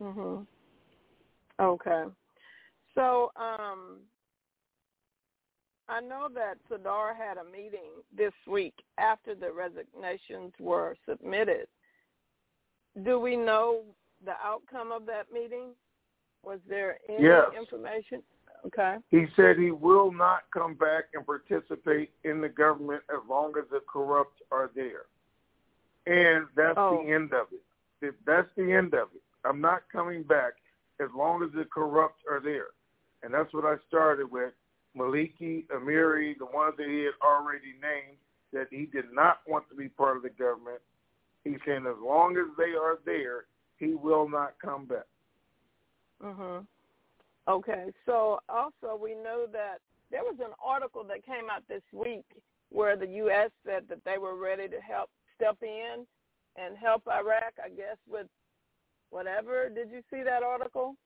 Mhm. 0.00 0.46
Okay. 1.60 2.10
So, 2.94 3.32
um, 3.36 4.00
I 5.88 6.00
know 6.00 6.28
that 6.28 6.58
Sadar 6.68 7.14
had 7.14 7.36
a 7.36 7.44
meeting 7.44 7.90
this 8.12 8.32
week 8.46 8.74
after 8.96 9.34
the 9.34 9.52
resignations 9.52 10.52
were 10.58 10.96
submitted. 11.06 11.68
Do 13.02 13.18
we 13.18 13.36
know 13.36 13.80
the 14.24 14.34
outcome 14.44 14.92
of 14.92 15.06
that 15.06 15.32
meeting? 15.32 15.70
Was 16.44 16.60
there 16.68 16.98
any 17.08 17.24
yes. 17.24 17.46
information? 17.58 18.22
Okay. 18.66 18.96
He 19.10 19.26
said 19.36 19.58
he 19.58 19.70
will 19.70 20.12
not 20.12 20.42
come 20.52 20.74
back 20.74 21.04
and 21.14 21.26
participate 21.26 22.10
in 22.24 22.40
the 22.40 22.48
government 22.48 23.02
as 23.10 23.20
long 23.28 23.52
as 23.58 23.64
the 23.70 23.80
corrupt 23.90 24.40
are 24.50 24.70
there. 24.74 25.06
And 26.06 26.46
that's 26.56 26.74
oh. 26.76 27.02
the 27.02 27.12
end 27.12 27.32
of 27.32 27.48
it. 27.52 28.14
That's 28.26 28.48
the 28.56 28.72
end 28.72 28.94
of 28.94 29.08
it. 29.14 29.22
I'm 29.44 29.60
not 29.60 29.82
coming 29.92 30.22
back 30.22 30.54
as 31.00 31.08
long 31.16 31.42
as 31.42 31.50
the 31.54 31.64
corrupt 31.64 32.20
are 32.30 32.40
there. 32.40 32.68
And 33.22 33.32
that's 33.32 33.52
what 33.52 33.64
I 33.64 33.76
started 33.88 34.30
with. 34.30 34.52
Maliki, 34.96 35.66
Amiri, 35.68 36.38
the 36.38 36.46
ones 36.46 36.74
that 36.78 36.86
he 36.86 37.04
had 37.04 37.14
already 37.22 37.74
named, 37.82 38.16
that 38.52 38.68
he 38.70 38.86
did 38.86 39.06
not 39.12 39.38
want 39.48 39.68
to 39.68 39.74
be 39.74 39.88
part 39.88 40.16
of 40.16 40.22
the 40.22 40.30
government. 40.30 40.78
He's 41.44 41.58
saying 41.66 41.86
as 41.86 42.00
long 42.02 42.36
as 42.36 42.56
they 42.56 42.72
are 42.72 42.98
there, 43.04 43.44
he 43.78 43.94
will 43.94 44.28
not 44.28 44.54
come 44.58 44.86
back. 44.86 45.06
Mhm. 46.22 46.66
Okay. 47.46 47.92
So 48.06 48.40
also 48.48 48.96
we 48.96 49.14
know 49.14 49.46
that 49.46 49.80
there 50.10 50.24
was 50.24 50.40
an 50.40 50.54
article 50.62 51.04
that 51.04 51.24
came 51.24 51.50
out 51.50 51.66
this 51.68 51.82
week 51.92 52.24
where 52.70 52.96
the 52.96 53.06
U.S. 53.06 53.50
said 53.64 53.86
that 53.88 54.02
they 54.04 54.18
were 54.18 54.36
ready 54.36 54.68
to 54.68 54.80
help 54.80 55.10
step 55.34 55.62
in 55.62 56.06
and 56.56 56.76
help 56.78 57.06
Iraq. 57.06 57.54
I 57.62 57.68
guess 57.68 57.98
with 58.08 58.28
whatever. 59.10 59.68
Did 59.68 59.90
you 59.90 60.02
see 60.10 60.22
that 60.22 60.42
article? 60.42 60.96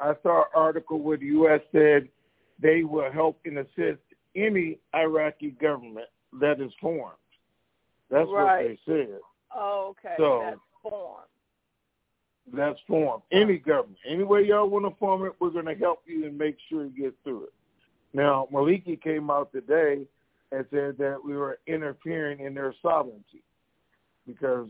I 0.00 0.14
saw 0.22 0.42
an 0.42 0.50
article 0.54 1.00
where 1.00 1.16
the 1.16 1.26
U.S. 1.26 1.60
said 1.72 2.08
they 2.60 2.82
will 2.84 3.10
help 3.10 3.40
and 3.44 3.58
assist 3.58 4.02
any 4.34 4.78
Iraqi 4.94 5.50
government 5.52 6.08
that 6.40 6.60
is 6.60 6.72
formed. 6.80 7.16
That's 8.10 8.28
right. 8.32 8.56
what 8.56 8.58
they 8.62 8.78
said. 8.86 9.18
Oh, 9.54 9.94
okay. 9.98 10.14
So, 10.18 10.40
that's 10.44 10.60
form. 10.82 11.22
That's 12.54 12.78
form. 12.86 13.22
Any 13.30 13.58
government. 13.58 13.98
Any 14.06 14.24
way 14.24 14.42
y'all 14.44 14.68
want 14.68 14.86
to 14.86 14.94
form 14.98 15.26
it, 15.26 15.32
we're 15.40 15.50
going 15.50 15.66
to 15.66 15.74
help 15.74 16.00
you 16.06 16.24
and 16.26 16.36
make 16.36 16.56
sure 16.68 16.84
you 16.84 16.90
get 16.90 17.14
through 17.24 17.44
it. 17.44 17.52
Now, 18.14 18.48
Maliki 18.52 19.00
came 19.00 19.30
out 19.30 19.52
today 19.52 20.06
and 20.50 20.64
said 20.70 20.96
that 20.98 21.18
we 21.22 21.36
were 21.36 21.58
interfering 21.66 22.40
in 22.40 22.54
their 22.54 22.74
sovereignty 22.80 23.42
because, 24.26 24.68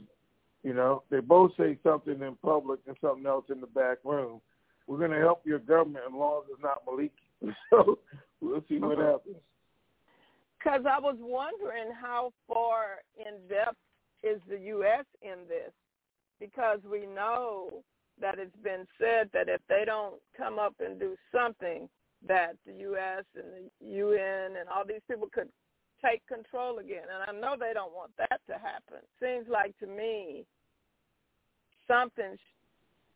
you 0.65 0.75
know, 0.75 1.05
they 1.11 1.21
both 1.21 1.53
say 1.57 1.79
something 1.85 2.21
in 2.21 2.35
public 2.43 2.81
and 2.89 2.97
something 3.01 3.27
else 3.27 3.45
in 3.49 3.61
the 3.61 3.67
back 3.69 3.99
room. 4.05 4.41
We're 4.89 4.99
going 4.99 5.13
to 5.13 5.19
help 5.19 5.47
your 5.47 5.61
government 5.61 6.05
as 6.09 6.13
long 6.15 6.43
as 6.45 6.51
it's 6.55 6.63
not 6.63 6.85
Maliki. 6.87 7.11
So 7.71 7.99
we'll 8.41 8.65
see 8.69 8.79
what 8.79 8.99
Uh-huh. 8.99 9.13
happens. 9.13 9.37
Because 10.59 10.83
I 10.91 10.99
was 10.99 11.17
wondering 11.21 11.93
how 12.01 12.33
far 12.47 12.99
in 13.17 13.47
depth 13.49 13.77
is 14.23 14.41
the 14.49 14.59
U.S. 14.59 15.05
in 15.23 15.47
this? 15.49 15.73
Because 16.41 16.81
we 16.91 17.07
know 17.07 17.83
that 18.21 18.39
it's 18.39 18.57
been 18.63 18.87
said 18.99 19.31
that 19.33 19.49
if 19.49 19.61
they 19.69 19.85
don't 19.87 20.17
come 20.37 20.59
up 20.59 20.75
and 20.81 20.99
do 20.99 21.17
something, 21.33 21.89
that 22.27 22.57
the 22.67 22.73
U.S. 22.73 23.25
and 23.37 23.47
the 23.53 23.87
UN 23.87 24.57
and 24.59 24.69
all 24.69 24.85
these 24.87 25.03
people 25.09 25.29
could 25.33 25.49
take 26.05 26.27
control 26.27 26.79
again. 26.79 27.05
And 27.13 27.37
I 27.37 27.41
know 27.41 27.57
they 27.59 27.73
don't 27.73 27.95
want 27.95 28.11
that 28.19 28.41
to 28.49 28.55
happen. 28.55 28.99
Seems 29.23 29.47
like 29.49 29.79
to 29.79 29.87
me 29.87 30.45
something 31.87 32.37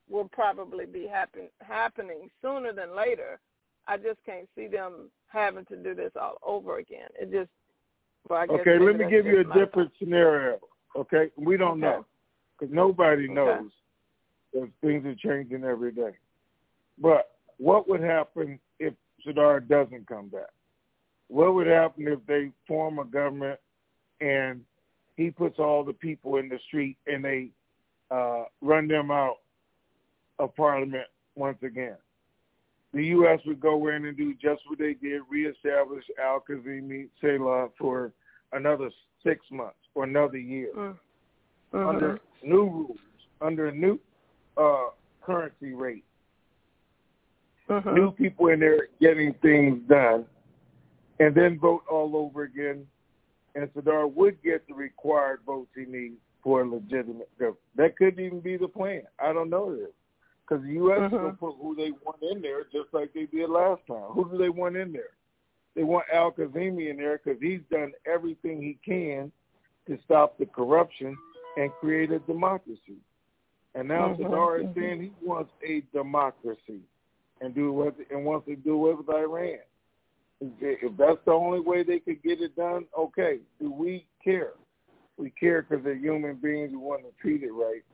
will 0.09 0.28
probably 0.33 0.87
be 0.87 1.07
happen, 1.07 1.48
happening 1.61 2.28
sooner 2.40 2.72
than 2.72 2.96
later. 2.96 3.40
I 3.87 3.97
just 3.97 4.18
can't 4.25 4.49
see 4.55 4.68
them 4.68 5.11
having 5.29 5.64
to 5.66 5.77
do 5.77 5.95
this 5.95 6.12
all 6.21 6.37
over 6.42 6.79
again. 6.79 7.09
It 7.21 7.31
just 7.31 7.51
well, 8.29 8.40
I 8.40 8.47
guess 8.47 8.61
Okay, 8.61 8.79
let 8.79 8.97
me 8.97 9.11
give 9.11 9.27
you 9.27 9.40
a 9.40 9.45
different 9.45 9.90
scenario. 9.99 10.59
Okay, 10.97 11.31
we 11.37 11.57
don't 11.57 11.73
Okay. 11.73 11.81
know 11.81 12.07
because 12.59 12.73
nobody 12.73 13.25
Okay. 13.25 13.35
knows. 13.35 13.73
Because 14.53 14.68
things 14.81 15.05
are 15.07 15.14
changing 15.14 15.64
every 15.64 15.92
day. 15.92 16.16
But 16.99 17.38
what 17.57 17.88
would 17.88 18.01
happen 18.01 18.61
if 18.79 18.95
Sadar 19.25 19.66
doesn't 19.66 20.07
come 20.07 20.29
back? 20.29 20.51
What 21.29 21.55
would 21.55 21.66
happen 21.66 22.07
if 22.07 22.25
they 22.27 22.53
form 22.66 22.99
a 22.99 23.05
government 23.05 23.59
and 24.21 24.64
he 25.16 25.31
puts 25.31 25.59
all 25.59 25.83
the 25.83 25.95
people 25.95 26.37
in 26.37 26.49
the 26.49 26.59
street 26.66 26.99
and 27.07 27.25
they 27.25 27.49
uh, 28.11 28.45
run 28.61 28.87
them 28.87 29.11
out 29.11 29.38
of 30.38 30.55
Parliament 30.55 31.07
once 31.35 31.62
again? 31.62 31.97
The 32.92 33.05
U.S. 33.07 33.40
would 33.46 33.61
go 33.61 33.88
in 33.88 34.05
and 34.05 34.16
do 34.16 34.35
just 34.35 34.62
what 34.68 34.78
they 34.78 34.94
did, 34.94 35.22
reestablish 35.31 36.05
Al 36.22 36.44
Kazimi 36.48 37.09
Selah 37.20 37.68
for 37.78 38.12
another 38.52 38.90
six 39.24 39.40
months 39.50 39.76
or 39.94 40.05
another 40.05 40.38
year 40.38 40.68
Mm. 40.74 40.96
under 41.72 42.20
new 42.42 42.64
rules, 42.64 42.98
under 43.40 43.68
a 43.68 43.72
new 43.72 43.98
uh, 44.59 44.90
currency 45.22 45.72
rate. 45.72 46.05
Mhm. 47.68 47.94
New 47.94 48.11
people 48.12 48.48
in 48.48 48.61
there 48.61 48.88
getting 49.00 49.33
things 49.35 49.81
done, 49.88 50.26
and 51.18 51.35
then 51.35 51.59
vote 51.59 51.85
all 51.88 52.14
over 52.14 52.42
again. 52.42 52.87
And 53.55 53.72
Sadar 53.72 54.12
would 54.12 54.42
get 54.42 54.66
the 54.66 54.74
required 54.74 55.40
votes 55.46 55.70
he 55.74 55.87
needs 55.87 56.20
for 56.42 56.61
a 56.62 56.68
legitimate 56.68 57.31
government. 57.38 57.61
That 57.76 57.96
could 57.96 58.18
even 58.18 58.40
be 58.40 58.59
the 58.59 58.68
plan. 58.68 59.02
I 59.18 59.33
don't 59.33 59.48
know 59.48 59.74
this. 59.74 59.92
Because 60.52 60.66
the 60.66 60.74
U.S. 60.74 61.10
Mhm. 61.10 61.22
will 61.22 61.32
put 61.32 61.62
who 61.62 61.74
they 61.74 61.92
want 62.04 62.22
in 62.22 62.42
there 62.42 62.64
just 62.64 62.92
like 62.92 63.12
they 63.14 63.24
did 63.26 63.48
last 63.48 63.86
time. 63.86 64.10
Who 64.10 64.28
do 64.30 64.36
they 64.36 64.50
want 64.50 64.76
in 64.76 64.92
there? 64.92 65.14
They 65.74 65.82
want 65.82 66.04
Al 66.12 66.30
Kazimi 66.30 66.90
in 66.90 66.98
there 66.98 67.18
because 67.18 67.40
he's 67.40 67.62
done 67.70 67.92
everything 68.04 68.60
he 68.60 68.78
can 68.84 69.32
to 69.86 69.98
stop 70.04 70.36
the 70.38 70.44
corruption 70.44 71.16
and 71.56 71.72
create 71.80 72.10
a 72.10 72.18
democracy. 72.20 72.98
And 73.74 73.88
now 73.88 74.12
Mhm, 74.12 74.18
Sadar 74.18 74.60
is 74.60 74.66
mhm. 74.66 74.74
saying 74.74 75.02
he 75.02 75.26
wants 75.26 75.52
a 75.62 75.80
democracy 75.92 76.82
and 77.40 77.54
do 77.54 77.72
what 77.72 77.96
and 78.10 78.24
wants 78.26 78.46
to 78.46 78.56
do 78.56 78.90
it 78.90 78.98
with 78.98 79.08
Iran. 79.08 79.60
If 80.60 80.96
that's 80.98 81.24
the 81.24 81.32
only 81.32 81.60
way 81.60 81.82
they 81.82 82.00
could 82.00 82.22
get 82.22 82.42
it 82.42 82.54
done, 82.56 82.86
okay. 82.94 83.40
Do 83.58 83.72
we 83.72 84.06
care? 84.22 84.52
We 85.16 85.30
care 85.30 85.62
because 85.62 85.82
they're 85.82 85.94
human 85.94 86.36
beings 86.36 86.72
who 86.72 86.80
want 86.80 87.04
to 87.04 87.12
treat 87.22 87.42
it 87.42 87.52
right. 87.52 87.84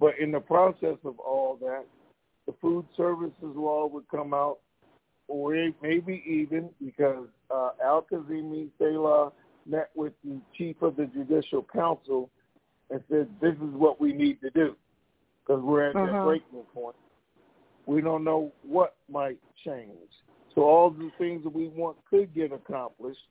But 0.00 0.18
in 0.18 0.32
the 0.32 0.40
process 0.40 0.96
of 1.04 1.18
all 1.18 1.56
that, 1.60 1.84
the 2.46 2.54
food 2.60 2.86
services 2.96 3.34
law 3.42 3.86
would 3.86 4.08
come 4.08 4.34
out, 4.34 4.58
or 5.28 5.54
maybe 5.82 6.22
even 6.26 6.68
because 6.84 7.26
uh, 7.50 7.70
Al 7.82 8.06
Kazimi 8.10 8.68
Selah 8.78 9.32
met 9.66 9.90
with 9.94 10.12
the 10.24 10.38
chief 10.56 10.82
of 10.82 10.96
the 10.96 11.06
Judicial 11.06 11.66
Council 11.72 12.28
and 12.90 13.02
said, 13.08 13.28
"This 13.40 13.54
is 13.54 13.74
what 13.74 14.00
we 14.00 14.12
need 14.12 14.40
to 14.42 14.50
do," 14.50 14.76
because 15.46 15.62
we're 15.62 15.88
at 15.88 15.94
that 15.94 16.02
Uh-huh. 16.02 16.26
breaking 16.26 16.64
point. 16.74 16.96
We 17.86 18.00
don't 18.00 18.24
know 18.24 18.52
what 18.62 18.96
might 19.10 19.38
change. 19.64 20.10
So 20.54 20.62
all 20.62 20.90
the 20.90 21.10
things 21.18 21.42
that 21.44 21.54
we 21.54 21.68
want 21.68 21.96
could 22.08 22.34
get 22.34 22.52
accomplished, 22.52 23.26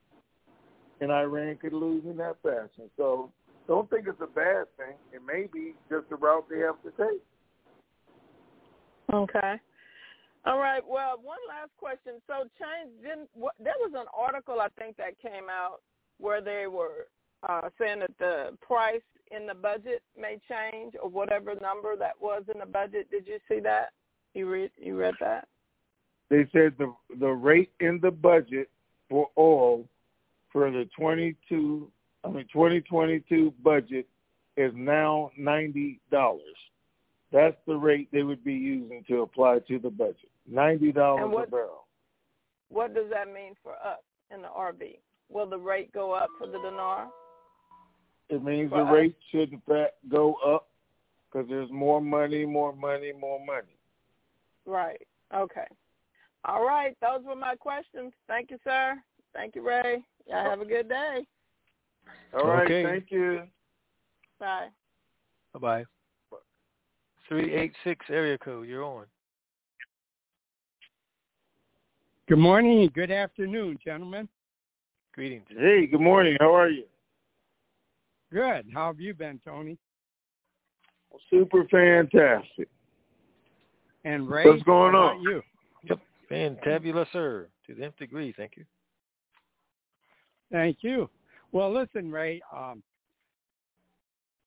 and 1.01 1.11
Iran 1.11 1.57
could 1.57 1.73
lose 1.73 2.03
in 2.05 2.17
that 2.17 2.37
fashion. 2.41 2.89
So 2.97 3.31
don't 3.67 3.89
think 3.89 4.07
it's 4.07 4.21
a 4.21 4.27
bad 4.27 4.65
thing. 4.77 4.95
It 5.13 5.21
may 5.25 5.47
be 5.51 5.73
just 5.89 6.09
the 6.09 6.15
route 6.15 6.45
they 6.49 6.59
have 6.59 6.81
to 6.83 6.91
take. 6.91 7.21
Okay. 9.13 9.55
All 10.45 10.59
right. 10.59 10.81
Well, 10.85 11.19
one 11.21 11.37
last 11.47 11.71
question. 11.77 12.21
So, 12.27 12.43
change 12.59 12.91
didn't. 13.01 13.29
What, 13.33 13.53
there 13.63 13.73
was 13.79 13.93
an 13.95 14.07
article 14.17 14.59
I 14.59 14.67
think 14.77 14.97
that 14.97 15.19
came 15.21 15.49
out 15.49 15.81
where 16.19 16.41
they 16.41 16.67
were 16.67 17.07
uh, 17.47 17.69
saying 17.79 17.99
that 17.99 18.17
the 18.19 18.57
price 18.61 19.01
in 19.31 19.47
the 19.47 19.53
budget 19.53 20.01
may 20.19 20.39
change, 20.49 20.93
or 21.01 21.09
whatever 21.09 21.55
number 21.61 21.95
that 21.95 22.13
was 22.19 22.43
in 22.53 22.59
the 22.59 22.65
budget. 22.65 23.09
Did 23.09 23.27
you 23.27 23.39
see 23.47 23.59
that? 23.61 23.89
You 24.33 24.49
read. 24.49 24.71
You 24.77 24.97
read 24.97 25.15
that? 25.21 25.47
They 26.29 26.47
said 26.51 26.73
the 26.77 26.93
the 27.19 27.29
rate 27.29 27.71
in 27.79 27.99
the 28.01 28.11
budget 28.11 28.69
for 29.09 29.29
oil 29.37 29.85
for 30.51 30.69
the 30.69 30.87
22, 30.97 31.91
I 32.23 32.29
mean 32.29 32.45
2022 32.51 33.53
budget 33.63 34.07
is 34.57 34.71
now 34.75 35.31
ninety 35.37 35.99
dollars. 36.11 36.41
That's 37.31 37.57
the 37.65 37.75
rate 37.75 38.09
they 38.11 38.23
would 38.23 38.43
be 38.43 38.53
using 38.53 39.03
to 39.07 39.21
apply 39.21 39.59
to 39.67 39.79
the 39.79 39.89
budget. 39.89 40.29
Ninety 40.47 40.91
dollars 40.91 41.23
And 41.25 41.33
a 41.33 41.47
barrel. 41.47 41.87
What 42.69 42.93
does 42.93 43.09
that 43.11 43.27
mean 43.27 43.55
for 43.61 43.73
us 43.73 43.99
in 44.33 44.41
the 44.41 44.47
RV? 44.47 44.97
Will 45.29 45.49
the 45.49 45.57
rate 45.57 45.91
go 45.93 46.11
up 46.11 46.29
for 46.37 46.47
the 46.47 46.59
dinar? 46.59 47.07
It 48.29 48.43
means 48.43 48.69
For 48.69 48.79
the 48.79 48.85
us. 48.85 48.93
rate 48.93 49.15
should 49.31 49.51
in 49.53 49.61
fact 49.67 49.93
go 50.09 50.35
up 50.45 50.67
because 51.31 51.47
there's 51.49 51.71
more 51.71 52.01
money, 52.01 52.45
more 52.45 52.73
money, 52.73 53.11
more 53.19 53.43
money. 53.43 53.75
Right. 54.65 55.01
Okay. 55.35 55.67
All 56.45 56.65
right, 56.65 56.95
those 57.01 57.25
were 57.25 57.35
my 57.35 57.55
questions. 57.55 58.11
Thank 58.27 58.51
you, 58.51 58.57
sir. 58.63 58.95
Thank 59.33 59.55
you, 59.55 59.65
Ray. 59.65 60.03
Y'all 60.27 60.49
have 60.49 60.61
a 60.61 60.65
good 60.65 60.89
day. 60.89 61.25
All 62.35 62.47
right, 62.47 62.63
Okay. 62.63 62.83
thank 62.83 63.11
you. 63.11 63.47
Bye. 64.39 64.69
Bye 65.53 65.59
bye. 65.59 65.85
Three 67.27 67.53
eight 67.53 67.73
six 67.83 68.05
area 68.09 68.37
code. 68.37 68.67
You're 68.67 68.83
on. 68.83 69.05
Good 72.27 72.39
morning. 72.39 72.89
Good 72.93 73.11
afternoon, 73.11 73.77
gentlemen. 73.83 74.27
Greetings. 75.13 75.45
Hey, 75.49 75.85
good 75.85 76.01
morning. 76.01 76.37
How 76.39 76.55
are 76.55 76.69
you? 76.69 76.85
Good. 78.31 78.65
How 78.73 78.87
have 78.87 78.99
you 78.99 79.13
been, 79.13 79.39
Tony? 79.45 79.77
Super 81.29 81.65
fantastic. 81.69 82.67
And 84.05 84.27
Ray, 84.27 84.45
What's 84.49 84.63
going 84.63 84.93
how 84.93 84.99
on? 84.99 85.11
about 85.17 85.21
you? 85.21 85.41
Yep. 85.83 85.99
Fantabulous, 86.31 87.11
sir. 87.13 87.47
To 87.67 87.75
the 87.75 87.85
nth 87.85 87.97
degree. 87.97 88.33
Thank 88.35 88.57
you. 88.57 88.65
Thank 90.51 90.77
you. 90.81 91.09
Well, 91.53 91.71
listen, 91.71 92.11
Ray. 92.11 92.41
Um, 92.53 92.83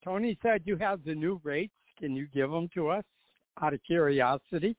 Tony 0.03 0.37
said 0.43 0.61
you 0.65 0.75
have 0.77 1.03
the 1.03 1.15
new 1.15 1.41
rates. 1.43 1.73
Can 1.97 2.15
you 2.15 2.27
give 2.33 2.51
them 2.51 2.69
to 2.75 2.89
us 2.89 3.03
out 3.61 3.73
of 3.73 3.79
curiosity? 3.83 4.75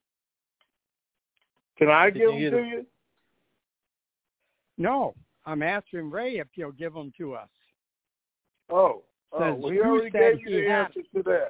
Can 1.77 1.89
I 1.89 2.09
Did 2.09 2.19
give 2.19 2.29
them 2.29 2.51
to 2.51 2.69
you? 2.69 2.85
No, 4.77 5.15
I'm 5.45 5.61
asking 5.61 6.09
Ray 6.09 6.37
if 6.37 6.47
he'll 6.53 6.71
give 6.71 6.93
them 6.93 7.11
to 7.17 7.33
us. 7.33 7.49
Oh, 8.69 9.01
oh, 9.33 9.53
we 9.55 9.61
well, 9.61 9.71
he 9.71 9.79
already 9.79 10.09
gave 10.11 10.39
you 10.39 10.61
the 10.61 10.69
had 10.69 10.85
answer 10.85 11.01
to 11.15 11.23
that. 11.23 11.49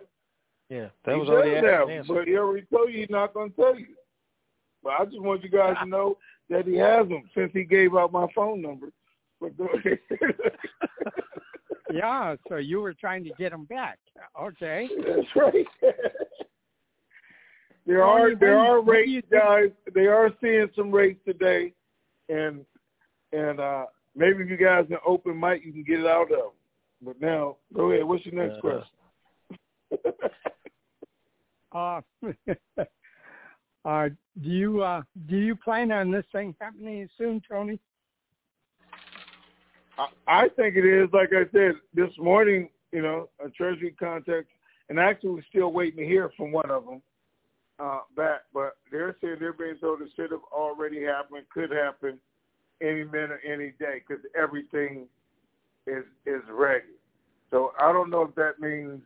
Yeah, 0.70 0.88
that 1.06 1.14
he 1.14 1.20
was 1.20 1.30
already 1.30 1.56
does 1.56 1.66
asked 1.66 1.90
answered. 1.90 2.14
but 2.14 2.28
he 2.28 2.38
already 2.38 2.66
told 2.72 2.92
you 2.92 3.02
he's 3.02 3.10
not 3.10 3.34
going 3.34 3.50
to 3.52 3.56
tell 3.56 3.78
you. 3.78 3.88
But 4.84 4.94
I 5.00 5.06
just 5.06 5.20
want 5.20 5.44
you 5.44 5.50
guys 5.50 5.76
to 5.82 5.90
know 5.90 6.18
that 6.50 6.66
he 6.66 6.78
has 6.78 7.08
them 7.10 7.24
since 7.36 7.52
he 7.54 7.66
gave 7.66 7.96
out 7.96 8.14
my 8.14 8.28
phone 8.34 8.62
number. 8.62 8.88
But 9.42 9.58
go 9.58 9.68
ahead. 9.68 10.00
Yeah, 11.92 12.36
so 12.48 12.58
you 12.58 12.82
were 12.82 12.94
trying 12.94 13.24
to 13.24 13.32
get 13.40 13.52
them 13.52 13.66
back. 13.66 13.98
Okay. 14.40 14.88
That's 15.08 15.28
right. 15.36 15.66
there 17.86 17.98
Tony, 18.00 18.22
are 18.34 18.36
there 18.36 18.58
are 18.60 18.80
when 18.82 18.96
rates, 18.98 19.28
think- 19.30 19.42
guys. 19.44 19.70
They 19.96 20.06
are 20.06 20.30
seeing 20.42 20.68
some 20.76 20.92
rates 20.92 21.20
today, 21.26 21.74
and 22.30 22.64
and 23.34 23.60
uh 23.60 23.86
maybe 24.16 24.44
if 24.44 24.50
you 24.50 24.58
guys 24.58 24.86
can 24.88 24.98
open 25.06 25.40
mic, 25.40 25.64
you 25.66 25.72
can 25.72 25.84
get 25.84 26.00
it 26.02 26.06
out 26.06 26.24
of 26.24 26.30
them. 26.30 26.52
But 27.02 27.20
now, 27.22 27.56
go 27.74 27.92
ahead. 27.92 28.04
What's 28.06 28.26
your 28.26 28.36
next 28.36 28.58
Uh, 28.64 28.82
question? 29.92 30.14
Uh, 31.72 32.02
uh, 33.86 34.10
do 34.42 34.50
you 34.50 34.82
uh, 34.82 35.02
do 35.28 35.38
you 35.38 35.56
plan 35.56 35.92
on 35.92 36.10
this 36.12 36.26
thing 36.32 36.56
happening 36.60 37.08
soon, 37.16 37.40
Tony? 37.48 37.80
I, 40.28 40.50
think 40.50 40.76
it 40.76 40.86
is. 40.86 41.10
Like 41.14 41.30
I 41.34 41.50
said 41.52 41.74
this 41.94 42.12
morning, 42.18 42.70
you 42.92 43.02
know, 43.02 43.30
a 43.44 43.50
Treasury 43.50 43.96
contact, 44.00 44.48
and 44.90 45.00
actually 45.00 45.32
we're 45.32 45.44
still 45.50 45.72
waiting 45.72 46.00
to 46.00 46.06
hear 46.06 46.32
from 46.38 46.52
one 46.52 46.70
of 46.70 46.86
them 46.86 47.02
uh, 47.80 48.00
back. 48.16 48.42
But 48.54 48.78
they're 48.92 49.16
saying 49.22 49.38
they're 49.40 49.54
being 49.54 49.78
told 49.80 50.02
it 50.02 50.10
should 50.16 50.32
have 50.32 50.42
already 50.52 51.04
happened, 51.04 51.44
could 51.54 51.72
happen 51.72 52.20
any 52.82 53.04
minute, 53.04 53.40
any 53.46 53.72
day, 53.80 54.02
because 54.08 54.24
everything 54.38 55.08
is 55.88 56.06
is 56.26 56.42
ready. 56.52 56.96
So 57.52 57.74
I 57.80 57.92
don't 57.92 58.10
know 58.10 58.24
if 58.24 58.36
that 58.36 58.60
means 58.60 59.02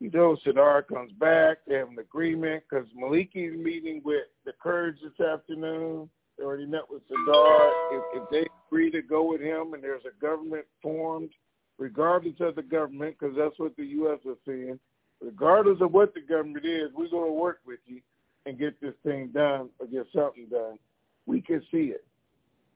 you 0.00 0.10
know 0.10 0.36
Sadr 0.44 0.82
comes 0.82 1.12
back, 1.12 1.58
they 1.66 1.74
have 1.74 1.88
an 1.88 1.98
agreement, 1.98 2.62
because 2.68 2.86
Maliki's 2.96 3.58
meeting 3.58 4.00
with 4.04 4.24
the 4.44 4.52
Kurds 4.62 4.98
this 5.02 5.26
afternoon. 5.26 6.08
They 6.36 6.44
already 6.44 6.66
met 6.66 6.88
with 6.88 7.02
Sadr. 7.08 7.72
If, 7.90 8.22
if 8.22 8.30
they 8.30 8.46
agree 8.68 8.90
to 8.90 9.02
go 9.02 9.30
with 9.30 9.40
him 9.40 9.74
and 9.74 9.82
there's 9.82 10.02
a 10.04 10.20
government 10.20 10.64
formed, 10.82 11.30
regardless 11.78 12.34
of 12.40 12.54
the 12.54 12.62
government, 12.62 13.16
because 13.18 13.34
that's 13.36 13.58
what 13.58 13.76
the 13.76 13.84
U.S. 13.84 14.18
is 14.24 14.36
saying, 14.46 14.78
regardless 15.20 15.78
of 15.80 15.92
what 15.92 16.14
the 16.14 16.20
government 16.20 16.64
is, 16.64 16.90
we're 16.94 17.08
going 17.08 17.28
to 17.28 17.32
work 17.32 17.60
with 17.66 17.80
you 17.86 18.00
and 18.46 18.58
get 18.58 18.80
this 18.80 18.94
thing 19.04 19.30
done 19.32 19.68
or 19.78 19.86
get 19.86 20.06
something 20.14 20.46
done. 20.50 20.78
We 21.26 21.40
can 21.40 21.62
see 21.70 21.92
it. 21.94 22.04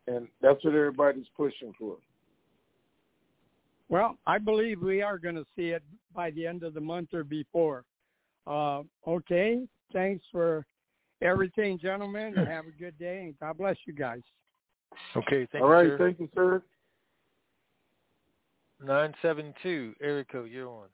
And 0.06 0.28
that's 0.40 0.62
what 0.64 0.74
everybody's 0.74 1.26
pushing 1.36 1.72
for. 1.78 1.96
Well, 3.88 4.16
I 4.26 4.38
believe 4.38 4.80
we 4.80 5.02
are 5.02 5.18
going 5.18 5.34
to 5.34 5.46
see 5.56 5.68
it 5.68 5.82
by 6.14 6.30
the 6.30 6.46
end 6.46 6.62
of 6.62 6.74
the 6.74 6.80
month 6.80 7.12
or 7.12 7.24
before. 7.24 7.84
Uh, 8.46 8.82
okay. 9.06 9.60
Thanks 9.92 10.24
for 10.32 10.66
everything, 11.20 11.78
gentlemen. 11.78 12.34
Have 12.36 12.66
a 12.66 12.78
good 12.78 12.98
day, 12.98 13.22
and 13.24 13.38
God 13.38 13.58
bless 13.58 13.76
you 13.86 13.92
guys. 13.92 14.22
Okay, 15.16 15.46
thank 15.52 15.62
All 15.62 15.68
you, 15.68 15.74
right, 15.74 15.86
sir. 15.88 15.98
thank 15.98 16.20
you, 16.20 16.28
sir. 16.34 16.62
Nine 18.84 19.14
seven 19.22 19.54
two 19.62 19.94
area 20.02 20.24
code. 20.24 20.50
You're 20.50 20.68
on. 20.68 20.88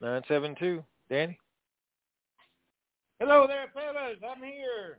Nine 0.00 0.22
seven 0.28 0.54
two. 0.58 0.84
Danny. 1.08 1.38
Hello 3.20 3.46
there, 3.46 3.66
fellas. 3.72 4.18
I'm 4.28 4.42
here. 4.42 4.98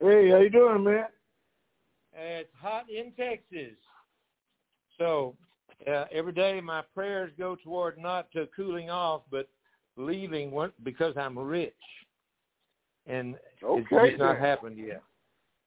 Hey, 0.00 0.30
how 0.30 0.38
you 0.38 0.50
doing, 0.50 0.84
man? 0.84 1.04
It's 2.14 2.48
hot 2.60 2.86
in 2.88 3.12
Texas. 3.12 3.76
So 4.96 5.36
uh, 5.86 6.04
every 6.10 6.32
day 6.32 6.60
my 6.60 6.82
prayers 6.94 7.30
go 7.38 7.56
toward 7.62 7.98
not 7.98 8.30
to 8.32 8.48
cooling 8.56 8.90
off, 8.90 9.22
but 9.30 9.48
leaving 9.96 10.50
one, 10.50 10.72
because 10.82 11.14
I'm 11.16 11.38
rich. 11.38 11.74
And 13.08 13.34
it's 13.62 13.64
Okay, 13.92 14.10
just 14.10 14.18
not 14.18 14.38
happened 14.38 14.78
yet. 14.78 15.02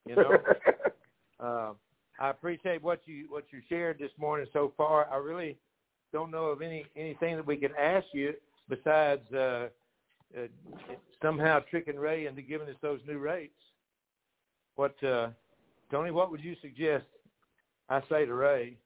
You 0.06 0.16
know, 0.16 0.38
uh, 1.40 1.72
I 2.20 2.30
appreciate 2.30 2.82
what 2.82 3.00
you 3.04 3.26
what 3.28 3.44
you 3.50 3.60
shared 3.68 3.98
this 3.98 4.10
morning 4.18 4.46
so 4.52 4.72
far. 4.76 5.08
I 5.12 5.16
really 5.16 5.56
don't 6.12 6.30
know 6.30 6.46
of 6.46 6.62
any 6.62 6.86
anything 6.96 7.36
that 7.36 7.46
we 7.46 7.56
could 7.56 7.74
ask 7.76 8.06
you 8.12 8.34
besides 8.68 9.22
uh, 9.32 9.68
uh, 10.36 10.46
somehow 11.20 11.60
tricking 11.70 11.96
Ray 11.96 12.26
into 12.26 12.42
giving 12.42 12.68
us 12.68 12.76
those 12.80 13.00
new 13.06 13.18
rates. 13.18 13.54
What, 14.76 15.02
uh, 15.04 15.28
Tony? 15.90 16.10
What 16.10 16.30
would 16.30 16.42
you 16.42 16.56
suggest? 16.62 17.04
I 17.88 18.00
say 18.08 18.24
to 18.24 18.34
Ray 18.34 18.78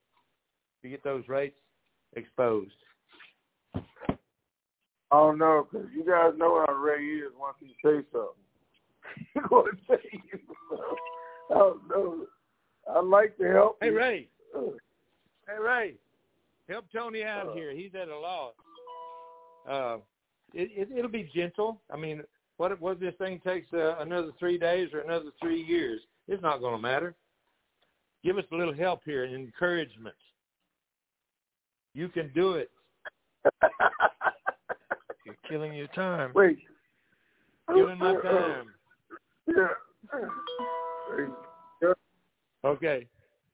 to 0.82 0.88
get 0.88 1.04
those 1.04 1.28
rates 1.28 1.56
exposed. 2.16 2.72
I 3.74 5.20
don't 5.20 5.38
know, 5.38 5.68
because 5.70 5.86
you 5.94 6.04
guys 6.04 6.32
know 6.36 6.64
how 6.66 6.74
Ray 6.74 7.04
is 7.04 7.32
once 7.38 7.56
he 7.60 7.76
says 7.84 8.04
something. 8.10 8.45
He's 9.34 9.42
going 9.48 9.72
to 9.72 9.78
say 9.88 10.20
you. 10.32 10.38
I 11.50 11.54
don't 11.54 11.88
know. 11.88 12.26
I 12.92 13.00
like 13.00 13.36
to 13.38 13.50
help. 13.50 13.78
Hey 13.80 13.88
you. 13.88 13.98
Ray. 13.98 14.28
Hey 14.54 15.62
Ray. 15.62 15.94
Help 16.68 16.86
Tony 16.92 17.22
out 17.22 17.54
here. 17.54 17.72
He's 17.72 17.92
at 18.00 18.08
a 18.08 18.18
loss. 18.18 18.54
Uh, 19.68 19.96
it, 20.54 20.70
it, 20.74 20.88
it'll 20.96 21.10
be 21.10 21.30
gentle. 21.34 21.80
I 21.92 21.96
mean, 21.96 22.22
what 22.56 22.72
if, 22.72 22.80
what 22.80 22.98
this 22.98 23.14
thing 23.18 23.40
takes 23.44 23.72
uh, 23.72 23.96
another 23.98 24.30
three 24.38 24.58
days 24.58 24.88
or 24.92 25.00
another 25.00 25.30
three 25.40 25.62
years? 25.62 26.00
It's 26.28 26.42
not 26.42 26.60
going 26.60 26.74
to 26.74 26.80
matter. 26.80 27.14
Give 28.24 28.38
us 28.38 28.44
a 28.50 28.56
little 28.56 28.74
help 28.74 29.02
here 29.04 29.24
and 29.24 29.34
encouragement. 29.34 30.16
You 31.94 32.08
can 32.08 32.30
do 32.34 32.54
it. 32.54 32.70
You're 35.24 35.36
killing 35.48 35.74
your 35.74 35.86
time. 35.88 36.32
Wait. 36.34 36.58
Killing 37.68 37.98
my 37.98 38.14
time. 38.20 38.66
Okay. 42.76 43.06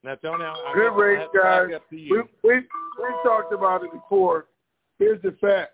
Now, 0.04 0.16
Tony, 0.16 0.44
I, 0.44 0.50
I 0.52 0.72
Good 0.74 0.96
race, 0.96 1.20
I 1.32 1.38
rate, 1.38 1.60
have 1.60 1.70
guys. 1.70 1.80
We, 1.90 1.98
you. 1.98 2.28
we 2.42 2.54
we 2.56 3.08
talked 3.24 3.52
about 3.52 3.84
it 3.84 3.92
before. 3.92 4.46
Here's 4.98 5.22
the 5.22 5.36
fact: 5.40 5.72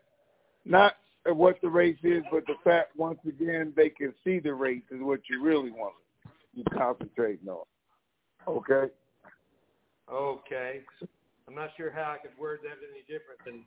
not 0.65 0.95
what 1.27 1.57
the 1.63 1.69
race 1.69 1.99
is, 2.03 2.23
but 2.31 2.45
the 2.47 2.55
fact 2.63 2.97
once 2.97 3.19
again 3.27 3.73
they 3.77 3.89
can 3.89 4.13
see 4.25 4.39
the 4.39 4.53
race 4.53 4.83
is 4.91 5.01
what 5.01 5.21
you 5.31 5.43
really 5.43 5.71
want. 5.71 5.95
You 6.55 6.65
concentrating 6.77 7.49
on. 7.49 7.65
Okay. 8.47 8.93
Okay. 10.13 10.81
I'm 11.47 11.55
not 11.55 11.71
sure 11.77 11.91
how 11.91 12.15
I 12.15 12.19
could 12.19 12.39
word 12.39 12.61
that 12.63 12.77
any 12.91 13.03
different 13.03 13.41
than 13.45 13.65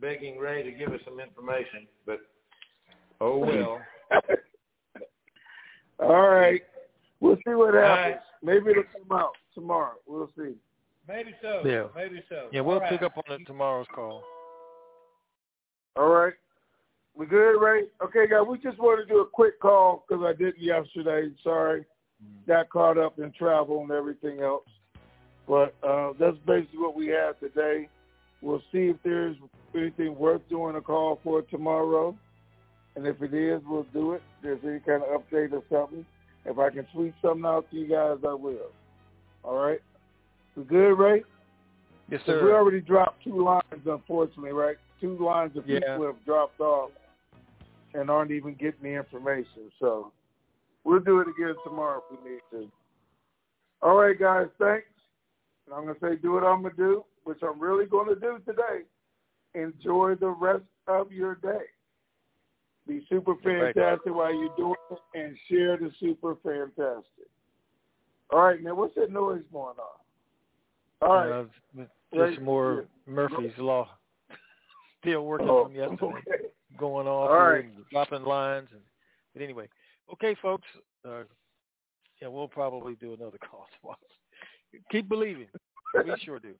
begging 0.00 0.38
Ray 0.38 0.62
to 0.62 0.70
give 0.70 0.92
us 0.92 1.00
some 1.04 1.20
information, 1.20 1.86
but 2.06 2.20
oh 3.20 3.38
well. 3.38 3.80
All 6.00 6.28
right. 6.28 6.62
We'll 7.20 7.36
see 7.36 7.54
what 7.54 7.74
All 7.74 7.80
happens. 7.80 8.16
right. 8.16 8.20
Maybe 8.58 8.70
it'll 8.70 9.06
come 9.06 9.18
out 9.18 9.32
tomorrow. 9.54 9.94
We'll 10.06 10.30
see. 10.36 10.54
Maybe 11.06 11.34
so. 11.40 11.62
Yeah. 11.64 11.84
Maybe 11.94 12.22
so. 12.28 12.48
Yeah, 12.52 12.62
we'll 12.62 12.76
All 12.76 12.80
right. 12.80 12.90
pick 12.90 13.02
up 13.02 13.12
on 13.16 13.40
it 13.40 13.46
tomorrow's 13.46 13.86
call. 13.94 14.22
All 15.96 16.08
right. 16.08 16.34
We 17.14 17.26
good, 17.26 17.58
right? 17.58 17.84
Okay, 18.02 18.26
guys. 18.28 18.46
We 18.48 18.58
just 18.58 18.78
wanted 18.78 19.06
to 19.06 19.14
do 19.14 19.20
a 19.20 19.26
quick 19.26 19.60
call 19.60 20.04
because 20.08 20.24
I 20.24 20.32
didn't 20.32 20.60
yesterday. 20.60 21.30
Sorry. 21.42 21.84
Got 22.46 22.68
caught 22.70 22.98
up 22.98 23.18
in 23.18 23.32
travel 23.32 23.82
and 23.82 23.90
everything 23.90 24.40
else. 24.40 24.66
But 25.46 25.74
uh, 25.86 26.12
that's 26.18 26.36
basically 26.46 26.80
what 26.80 26.96
we 26.96 27.06
have 27.08 27.38
today. 27.38 27.88
We'll 28.42 28.62
see 28.72 28.88
if 28.88 28.96
there's 29.04 29.36
anything 29.74 30.16
worth 30.16 30.42
doing 30.48 30.76
a 30.76 30.80
call 30.80 31.20
for 31.22 31.42
tomorrow. 31.42 32.16
And 32.96 33.06
if 33.06 33.22
it 33.22 33.34
is, 33.34 33.62
we'll 33.66 33.86
do 33.92 34.12
it. 34.12 34.22
If 34.38 34.42
there's 34.42 34.60
any 34.64 34.80
kind 34.80 35.02
of 35.02 35.22
update 35.22 35.52
or 35.52 35.62
something. 35.70 36.04
If 36.48 36.58
I 36.58 36.70
can 36.70 36.86
tweet 36.94 37.14
something 37.20 37.44
out 37.44 37.70
to 37.70 37.76
you 37.76 37.86
guys, 37.86 38.16
I 38.26 38.32
will. 38.32 38.72
All 39.44 39.56
right? 39.56 39.80
We 40.56 40.64
good, 40.64 40.94
right? 40.94 41.22
Yes, 42.10 42.22
sir. 42.24 42.42
We 42.42 42.52
already 42.52 42.80
dropped 42.80 43.22
two 43.22 43.44
lines, 43.44 43.86
unfortunately, 43.86 44.52
right? 44.52 44.76
Two 45.00 45.18
lines 45.18 45.56
of 45.56 45.68
Yeah. 45.68 45.80
people 45.80 46.06
have 46.06 46.24
dropped 46.24 46.58
off 46.60 46.90
and 47.92 48.10
aren't 48.10 48.30
even 48.30 48.54
getting 48.54 48.82
the 48.82 48.94
information. 48.94 49.70
So 49.78 50.10
we'll 50.84 51.00
do 51.00 51.20
it 51.20 51.28
again 51.28 51.54
tomorrow 51.64 52.02
if 52.10 52.18
we 52.18 52.30
need 52.30 52.40
to. 52.50 52.72
All 53.82 53.96
right, 53.96 54.18
guys, 54.18 54.48
thanks. 54.58 54.88
And 55.66 55.74
I'm 55.74 55.84
going 55.84 55.96
to 55.96 56.00
say 56.00 56.16
do 56.16 56.32
what 56.32 56.44
I'm 56.44 56.62
going 56.62 56.74
to 56.74 56.82
do, 56.82 57.04
which 57.24 57.42
I'm 57.42 57.60
really 57.60 57.84
going 57.84 58.08
to 58.08 58.18
do 58.18 58.38
today. 58.46 58.84
Enjoy 59.54 60.14
the 60.14 60.28
rest 60.28 60.64
of 60.86 61.12
your 61.12 61.34
day. 61.36 61.66
Be 62.88 63.04
super 63.10 63.34
Right. 63.34 63.74
fantastic 63.74 64.14
while 64.14 64.32
you're 64.34 64.48
doing 64.56 64.74
it 64.90 64.98
and 65.14 65.36
share 65.46 65.76
the 65.76 65.92
super 66.00 66.36
fantastic. 66.36 67.28
All 68.30 68.40
right, 68.42 68.62
man, 68.62 68.76
what's 68.76 68.94
that 68.94 69.10
noise 69.10 69.44
going 69.52 69.76
on? 69.78 70.00
All 71.02 71.16
right. 71.16 71.30
Uh, 71.30 71.84
Right. 72.12 72.30
just 72.30 72.40
more 72.40 72.88
Murphy's 73.06 73.56
Law. 73.58 73.90
Still 75.00 75.26
working 75.26 75.48
Oh, 75.48 75.64
from 75.64 75.74
yesterday. 75.74 76.06
okay. 76.06 76.46
Going 76.78 77.06
off 77.06 77.30
All 77.30 77.36
here 77.36 77.52
right. 77.56 77.64
and 77.64 77.88
dropping 77.90 78.24
lines. 78.24 78.68
And, 78.72 78.80
but 79.34 79.42
anyway, 79.42 79.68
okay, 80.14 80.34
folks. 80.36 80.66
Uh, 81.04 81.24
yeah, 82.22 82.28
we'll 82.28 82.48
probably 82.48 82.94
do 82.96 83.12
another 83.12 83.38
call 83.50 83.68
tomorrow. 83.80 83.98
Keep 84.90 85.08
believing. 85.10 85.48
We 86.04 86.16
sure 86.24 86.38
do. 86.38 86.54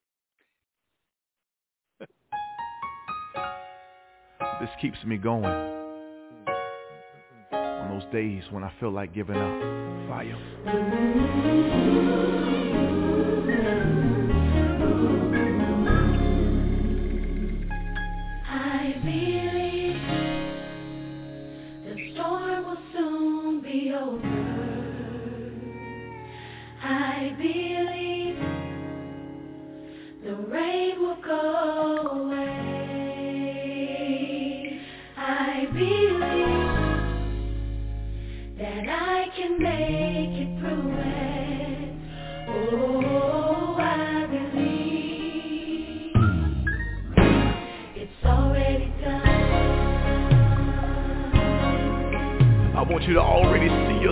This 4.59 4.69
keeps 4.79 5.03
me 5.05 5.17
going. 5.17 5.78
Those 7.99 8.11
days 8.13 8.43
when 8.51 8.63
I 8.63 8.71
feel 8.79 8.91
like 8.91 9.13
giving 9.13 9.35
up. 9.35 9.59
Fire. 10.07 10.37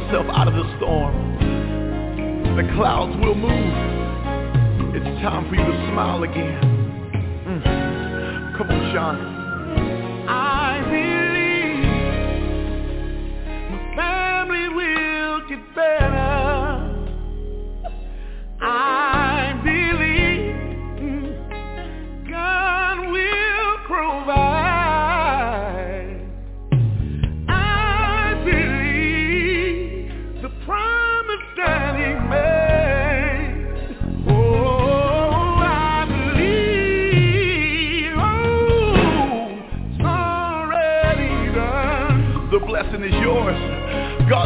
Yourself 0.08 0.28
out 0.34 0.47
of 0.47 0.53
the 0.53 0.78
storm. 0.78 1.36
The 2.55 2.64
clouds 2.76 3.14
will 3.20 3.36
move. 3.36 4.95
It's 4.95 5.22
time 5.22 5.49
for 5.49 5.55
you 5.55 5.66
to 5.66 5.91
smile 5.91 6.24
again. 6.24 6.64
Mm. 7.45 8.58
Come 8.58 8.70
on, 8.70 8.93
Sean. 8.93 9.37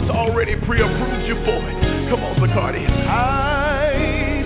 God's 0.01 0.17
already 0.17 0.55
pre-approved 0.65 1.27
you 1.27 1.35
for 1.45 1.61
it. 1.69 2.09
Come 2.09 2.23
on, 2.23 2.35
Bacardi. 2.37 2.87
I 3.07 4.41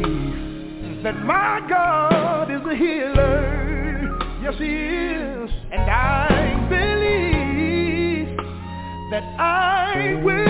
believe 0.00 1.02
that 1.02 1.22
my 1.24 1.60
God 1.68 2.50
is 2.50 2.62
a 2.66 2.74
healer. 2.74 4.18
Yes, 4.42 4.54
He 4.58 4.64
is. 4.64 5.50
And 5.70 5.90
I 5.90 6.28
believe 6.70 8.36
that 9.10 9.24
I 9.38 10.14
will 10.24 10.49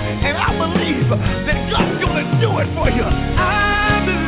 And 0.21 0.37
I 0.37 0.53
believe 0.53 1.09
that 1.09 1.69
God's 1.71 1.97
to 2.13 2.25
do 2.39 2.49
it 2.61 2.69
for 2.77 2.89
you. 2.93 3.03
I 3.03 4.05
believe 4.05 4.20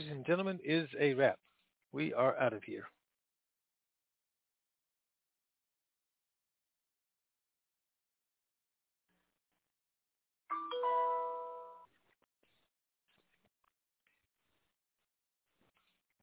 ladies 0.00 0.16
and 0.16 0.24
gentlemen, 0.24 0.58
is 0.64 0.88
a 0.98 1.12
wrap. 1.12 1.36
We 1.92 2.14
are 2.14 2.34
out 2.40 2.54
of 2.54 2.62
here. 2.64 2.84